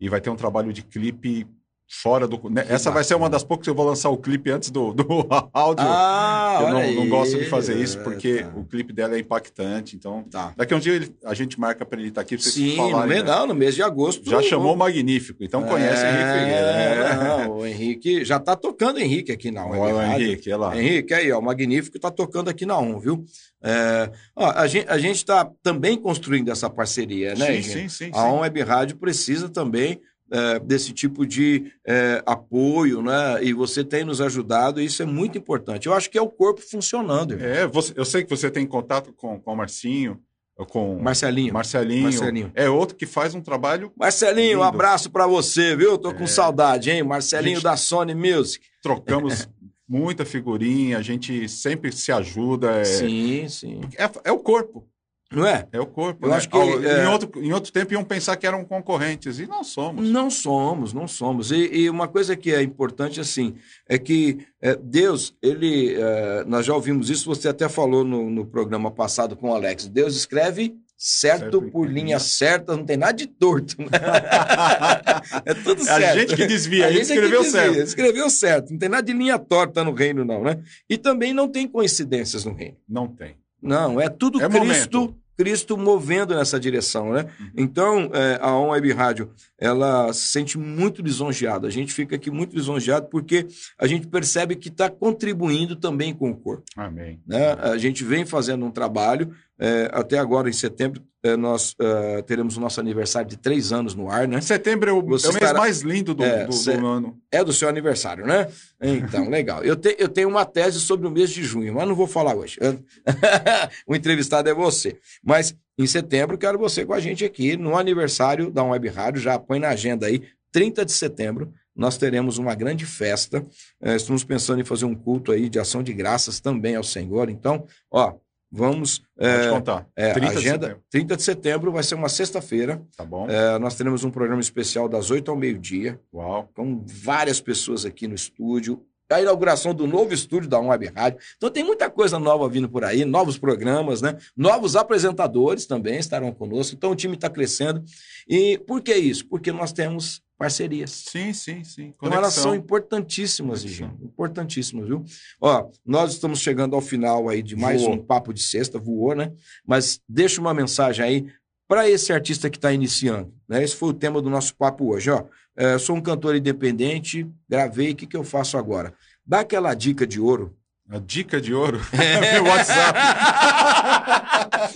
[0.00, 1.46] E vai ter um trabalho de clipe
[1.88, 2.50] fora do.
[2.50, 2.60] Né?
[2.62, 2.94] Essa bacana.
[2.94, 5.86] vai ser uma das poucas que eu vou lançar o clipe antes do, do áudio.
[5.88, 8.52] Ah, eu não, não, gosto de fazer isso porque tá.
[8.54, 9.96] o clipe dela é impactante.
[9.96, 10.52] Então, tá.
[10.54, 12.36] daqui a um dia ele, a gente marca para ele estar tá aqui.
[12.36, 13.30] Pra vocês Sim, falarem, no, né?
[13.30, 14.28] não, no mês de agosto.
[14.28, 16.28] Já chamou o Magnífico, então é, conhece o Henrique.
[16.28, 20.56] É, não, o Henrique já está tocando o Henrique aqui na Olha o Henrique, é
[20.56, 20.76] lá.
[20.76, 23.24] Henrique, aí, ó, o Magnífico está tocando aqui na ON, viu?
[23.62, 27.68] É, ó, a gente está também construindo essa parceria, né, sim, gente?
[27.70, 30.00] Sim, sim, a ON Web Rádio precisa também
[30.30, 33.42] é, desse tipo de é, apoio, né?
[33.42, 35.86] E você tem nos ajudado, e isso é muito importante.
[35.86, 37.32] Eu acho que é o corpo funcionando.
[37.32, 37.48] Irmão.
[37.48, 40.20] É, você, eu sei que você tem contato com, com o Marcinho,
[40.66, 41.52] com Marcelinho.
[41.52, 42.02] Marcelinho.
[42.04, 42.52] Marcelinho.
[42.54, 43.92] É outro que faz um trabalho.
[43.96, 44.60] Marcelinho, lindo.
[44.60, 45.96] um abraço para você, viu?
[45.96, 46.26] Tô com é...
[46.26, 47.02] saudade, hein?
[47.02, 48.64] Marcelinho da Sony Music.
[48.82, 49.48] Trocamos
[49.88, 52.72] muita figurinha, a gente sempre se ajuda.
[52.72, 52.84] É...
[52.84, 53.80] Sim, sim.
[53.96, 54.86] É, é o corpo.
[55.30, 55.68] Não é?
[55.72, 56.26] É o corpo.
[56.26, 56.36] Eu né?
[56.36, 57.04] acho que é...
[57.04, 60.08] em, outro, em outro tempo iam pensar que eram concorrentes e não somos.
[60.08, 61.50] Não somos, não somos.
[61.50, 63.54] E, e uma coisa que é importante assim
[63.86, 67.26] é que é, Deus, ele, é, nós já ouvimos isso.
[67.26, 69.86] Você até falou no, no programa passado com o Alex.
[69.86, 73.80] Deus escreve certo, certo por linha certa, não tem nada de torto.
[73.80, 73.88] Né?
[75.46, 76.04] é tudo certo.
[76.04, 77.78] A gente que desvia, a, gente escreveu desvia, certo.
[77.78, 80.60] Escreveu certo, não tem nada de linha torta no reino, não, né?
[80.90, 82.76] E também não tem coincidências no reino.
[82.88, 83.36] Não tem.
[83.62, 85.16] Não, é tudo é Cristo, momento.
[85.36, 87.26] Cristo movendo nessa direção, né?
[87.38, 87.50] Uhum.
[87.56, 91.68] Então, é, a On Web Rádio, ela se sente muito lisonjeada.
[91.68, 93.46] A gente fica aqui muito lisonjeado porque
[93.78, 96.64] a gente percebe que está contribuindo também com o corpo.
[96.76, 97.20] Amém.
[97.26, 97.52] Né?
[97.60, 102.56] A gente vem fazendo um trabalho É, até agora, em setembro, é, nós é, teremos
[102.56, 104.40] o nosso aniversário de três anos no ar, né?
[104.40, 105.58] Setembro é o, é o mês estará...
[105.58, 107.18] mais lindo do, é, do, do, ano.
[107.28, 108.46] É do seu aniversário, né?
[108.80, 109.64] Então, legal.
[109.64, 112.34] Eu, te, eu tenho uma tese sobre o mês de junho, mas não vou falar
[112.36, 112.58] hoje.
[113.86, 114.96] o entrevistado é você.
[115.22, 119.20] Mas em setembro, quero você com a gente aqui no aniversário da Web Rádio.
[119.20, 120.22] Já põe na agenda aí,
[120.52, 123.46] 30 de setembro, nós teremos uma grande festa.
[123.80, 127.30] É, estamos pensando em fazer um culto aí de ação de graças também ao Senhor.
[127.30, 128.14] Então, ó,
[128.50, 129.02] Vamos.
[129.18, 129.86] É, contar.
[129.94, 132.82] É, 30 agenda, de 30 de setembro vai ser uma sexta-feira.
[132.96, 133.28] Tá bom.
[133.28, 136.00] É, nós teremos um programa especial das 8 ao meio-dia.
[136.12, 136.48] Uau.
[136.54, 138.82] Com várias pessoas aqui no estúdio.
[139.10, 141.18] A inauguração do novo estúdio da Web Rádio.
[141.36, 144.18] Então tem muita coisa nova vindo por aí, novos programas, né?
[144.36, 146.74] Novos apresentadores também estarão conosco.
[146.74, 147.82] Então o time está crescendo.
[148.28, 149.26] E por que isso?
[149.26, 150.90] Porque nós temos parcerias.
[150.92, 151.92] Sim, sim, sim.
[151.92, 152.06] Conexão.
[152.06, 153.98] Então elas são importantíssimas, Conexão.
[154.00, 155.04] Importantíssimas, viu?
[155.40, 157.94] Ó, nós estamos chegando ao final aí de mais voou.
[157.94, 159.32] um papo de sexta, voou, né?
[159.66, 161.26] Mas deixa uma mensagem aí
[161.66, 163.34] para esse artista que está iniciando.
[163.46, 163.62] Né?
[163.62, 165.10] Esse foi o tema do nosso papo hoje.
[165.10, 165.24] Ó,
[165.56, 168.94] é, sou um cantor independente, gravei, o que, que eu faço agora?
[169.26, 170.56] Dá aquela dica de ouro
[170.90, 171.80] a dica de ouro?
[171.92, 172.20] É.
[172.32, 172.98] Meu WhatsApp.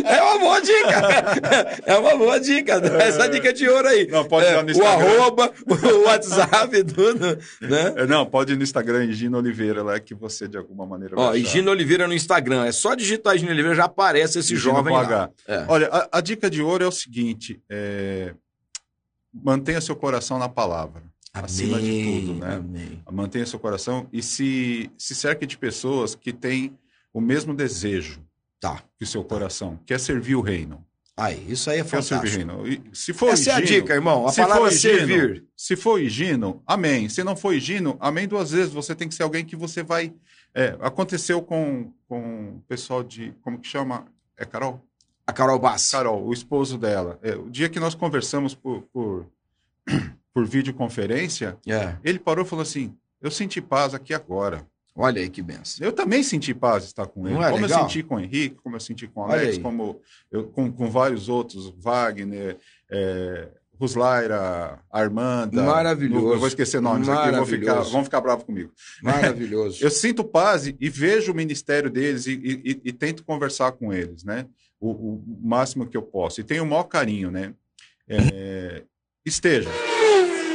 [0.04, 1.82] É uma boa dica.
[1.86, 2.72] É uma boa dica.
[2.74, 3.08] É.
[3.08, 4.06] Essa dica de ouro aí.
[4.08, 5.06] Não, pode ir no Instagram.
[5.06, 7.38] O arroba, o WhatsApp, tudo.
[7.62, 7.94] Né?
[7.96, 11.24] É, não, pode ir no Instagram, Gino Oliveira, lá que você de alguma maneira vai
[11.24, 12.66] Ó, Gino Oliveira no Instagram.
[12.66, 15.30] É só digitar Gino Oliveira, já aparece esse Gino jovem lá.
[15.48, 15.64] É.
[15.66, 17.58] Olha, a, a, dica de ouro é o seguinte.
[17.70, 18.34] É...
[19.32, 21.11] Mantenha seu coração na palavra.
[21.35, 22.55] Amém, acima de tudo, né?
[22.57, 23.03] Amém.
[23.11, 26.78] Mantenha seu coração e se, se cerque de pessoas que têm
[27.12, 28.20] o mesmo desejo
[28.61, 28.83] tá.
[28.97, 30.85] que o seu coração, quer servir o reino.
[31.16, 32.22] Aí, isso aí é fantástico.
[32.22, 32.83] Quer servir o reino.
[32.93, 34.26] E, se for Essa higino, é a dica, irmão.
[34.26, 35.45] A palavra é servir.
[35.57, 37.09] Se for higino, amém.
[37.09, 38.72] Se não for higino, amém duas vezes.
[38.72, 40.12] Você tem que ser alguém que você vai...
[40.55, 43.35] É, aconteceu com, com o pessoal de...
[43.43, 44.07] Como que chama?
[44.37, 44.83] É Carol?
[45.26, 45.91] A Carol Bass.
[45.91, 47.18] Carol, o esposo dela.
[47.22, 49.26] É, o dia que nós conversamos por, por
[50.35, 51.97] por videoconferência, é.
[52.03, 54.66] ele parou e falou assim: Eu senti paz aqui agora.
[54.95, 55.87] Olha aí que benção.
[55.87, 57.35] Eu também senti paz estar com ele.
[57.35, 57.80] Não é como legal?
[57.80, 60.91] eu senti com o Henrique, como eu senti com o Alex, como eu, com, com
[60.91, 62.59] vários outros, Wagner,
[62.91, 63.49] é,
[63.80, 65.62] Ruslaira, Armanda.
[65.62, 66.35] Maravilhoso.
[66.35, 68.70] eu vou esquecer nomes aqui, vou ficar, vão ficar bravos comigo.
[69.03, 69.78] Maravilhoso.
[69.83, 73.93] eu sinto paz e, e, vejo o ministério deles e, e, e, tento conversar com
[73.93, 74.47] eles, né?
[74.78, 76.41] O, o, máximo que eu posso.
[76.41, 77.55] E tenho o maior carinho, né?
[78.07, 78.83] É,
[79.24, 79.70] esteja.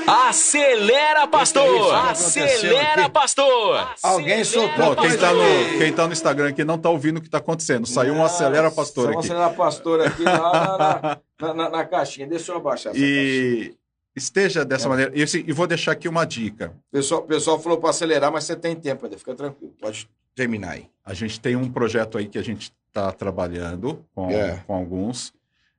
[0.08, 1.94] Acelera, pastor!
[1.94, 3.94] Acelera, pastor!
[4.02, 4.96] Alguém soltou.
[4.96, 5.44] quem, está no,
[5.78, 7.86] quem tá no Instagram aqui não está ouvindo o que está acontecendo.
[7.86, 9.20] Saiu um acelera, pastor aqui.
[9.20, 12.26] Acelera, pastor aqui na, na, na, na, caixinha.
[12.26, 13.58] Deixa eu abaixar essa e...
[13.58, 13.78] Caixinha.
[14.16, 14.90] Esteja dessa é.
[14.90, 15.12] maneira.
[15.14, 16.74] E, assim, e vou deixar aqui uma dica.
[16.88, 19.18] O pessoal, pessoal falou para acelerar, mas você tem tempo ainda.
[19.18, 19.76] Fica tranquilo.
[19.80, 20.90] Pode terminar aí.
[21.06, 24.64] A gente tem um projeto aí que a gente está trabalhando com, é.
[24.66, 25.34] com alguns,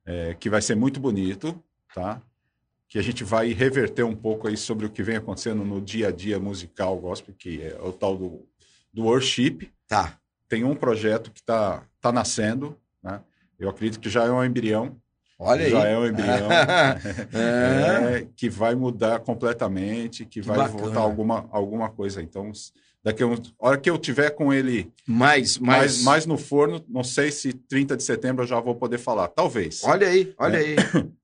[0.05, 1.59] é, que vai ser muito bonito,
[1.93, 2.21] tá?
[2.89, 6.07] Que a gente vai reverter um pouco aí sobre o que vem acontecendo no dia
[6.07, 8.47] a dia musical gospel, que é o tal do,
[8.91, 9.71] do worship.
[9.87, 10.17] Tá.
[10.49, 13.21] Tem um projeto que está tá nascendo, né?
[13.59, 14.97] Eu acredito que já é um embrião.
[15.37, 15.93] Olha já aí.
[15.93, 16.51] é um embrião
[17.31, 18.17] é.
[18.21, 20.79] É, que vai mudar completamente, que, que vai bacana.
[20.79, 22.23] voltar alguma, alguma coisa.
[22.23, 22.51] Então,
[23.03, 25.79] daqui a uma hora que eu tiver com ele mais, mais...
[25.79, 29.27] mais, mais no forno, não sei se 30 de setembro eu já vou poder falar.
[29.27, 29.83] Talvez.
[29.83, 30.59] Olha aí, olha é.
[30.59, 30.75] aí.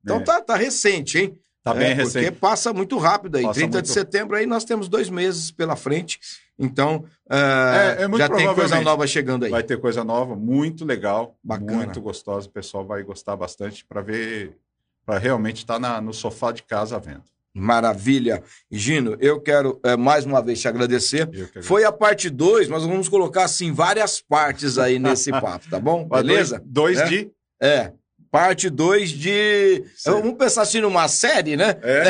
[0.04, 1.40] Então tá, tá recente, hein?
[1.66, 2.26] Tá bem é, recente.
[2.26, 3.44] Porque passa muito rápido aí.
[3.44, 3.86] Passa 30 muito...
[3.88, 6.20] de setembro aí nós temos dois meses pela frente.
[6.60, 9.52] Então, uh, é, é já tem coisa nova chegando aí.
[9.52, 11.78] Vai ter coisa nova, muito legal, Bacana.
[11.78, 12.48] muito gostosa.
[12.48, 14.56] O pessoal vai gostar bastante para ver,
[15.04, 17.24] para realmente estar tá no sofá de casa vendo.
[17.52, 18.44] Maravilha.
[18.70, 21.28] Gino, eu quero é, mais uma vez te agradecer.
[21.64, 26.08] Foi a parte 2, mas vamos colocar assim várias partes aí nesse papo, tá bom?
[26.08, 26.62] Beleza?
[26.64, 27.06] Dois, dois é?
[27.06, 27.32] de.
[27.60, 27.92] É
[28.36, 29.86] parte 2 de.
[29.96, 30.22] Sério?
[30.22, 31.78] Vamos pensar assim numa série, né?
[31.82, 32.10] É.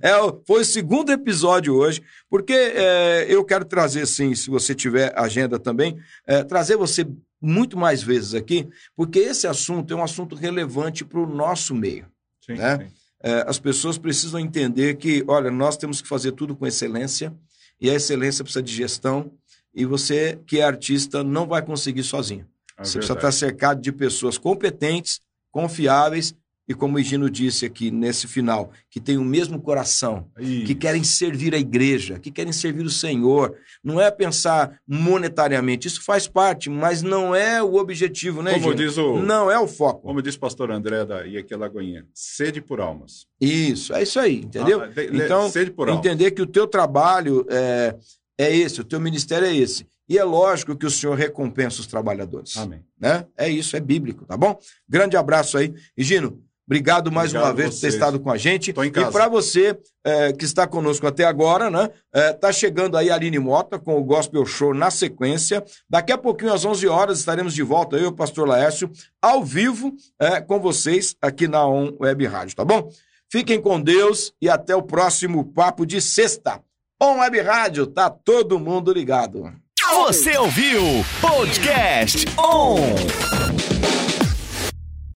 [0.08, 0.12] é,
[0.46, 5.58] foi o segundo episódio hoje, porque é, eu quero trazer, sim, se você tiver agenda
[5.58, 7.06] também, é, trazer você
[7.42, 8.66] muito mais vezes aqui,
[8.96, 12.06] porque esse assunto é um assunto relevante para o nosso meio.
[12.40, 12.78] Sim, né?
[12.78, 12.92] Sim.
[13.22, 17.34] É, as pessoas precisam entender que, olha, nós temos que fazer tudo com excelência,
[17.78, 19.30] e a excelência precisa de gestão,
[19.74, 22.46] e você que é artista não vai conseguir sozinho.
[22.78, 25.20] É Você precisa estar cercado de pessoas competentes,
[25.50, 26.34] confiáveis
[26.68, 30.66] e, como o Higino disse aqui nesse final, que tem o mesmo coração, Isso.
[30.66, 33.56] que querem servir a igreja, que querem servir o Senhor.
[33.82, 38.98] Não é pensar monetariamente, isso faz parte, mas não é o objetivo, né, Como diz
[38.98, 39.16] o...
[39.16, 40.02] Não é o foco.
[40.02, 43.26] Como diz o pastor André da aqui Lagoinha, sede por almas.
[43.40, 44.82] Isso, é isso aí, entendeu?
[44.82, 46.34] Ah, de, então, sede por entender almas.
[46.36, 47.96] que o teu trabalho é,
[48.36, 49.86] é esse, o teu ministério é esse.
[50.08, 52.56] E é lógico que o Senhor recompensa os trabalhadores.
[52.56, 52.82] Amém.
[52.98, 53.26] Né?
[53.36, 54.58] É isso, é bíblico, tá bom?
[54.88, 55.74] Grande abraço aí.
[55.96, 58.70] E Gino, obrigado mais Obrigado uma vez por ter estado com a gente.
[58.70, 61.90] E para você é, que está conosco até agora, né?
[62.12, 65.62] É, tá chegando aí a Aline Mota com o Gospel Show na sequência.
[65.88, 68.90] Daqui a pouquinho, às 11 horas, estaremos de volta, eu e o pastor Laércio,
[69.20, 72.88] ao vivo é, com vocês aqui na On Web Rádio, tá bom?
[73.30, 76.62] Fiquem com Deus e até o próximo Papo de Sexta.
[77.00, 79.52] On Web Rádio, tá todo mundo ligado.
[79.94, 83.47] Você ouviu Podcast On!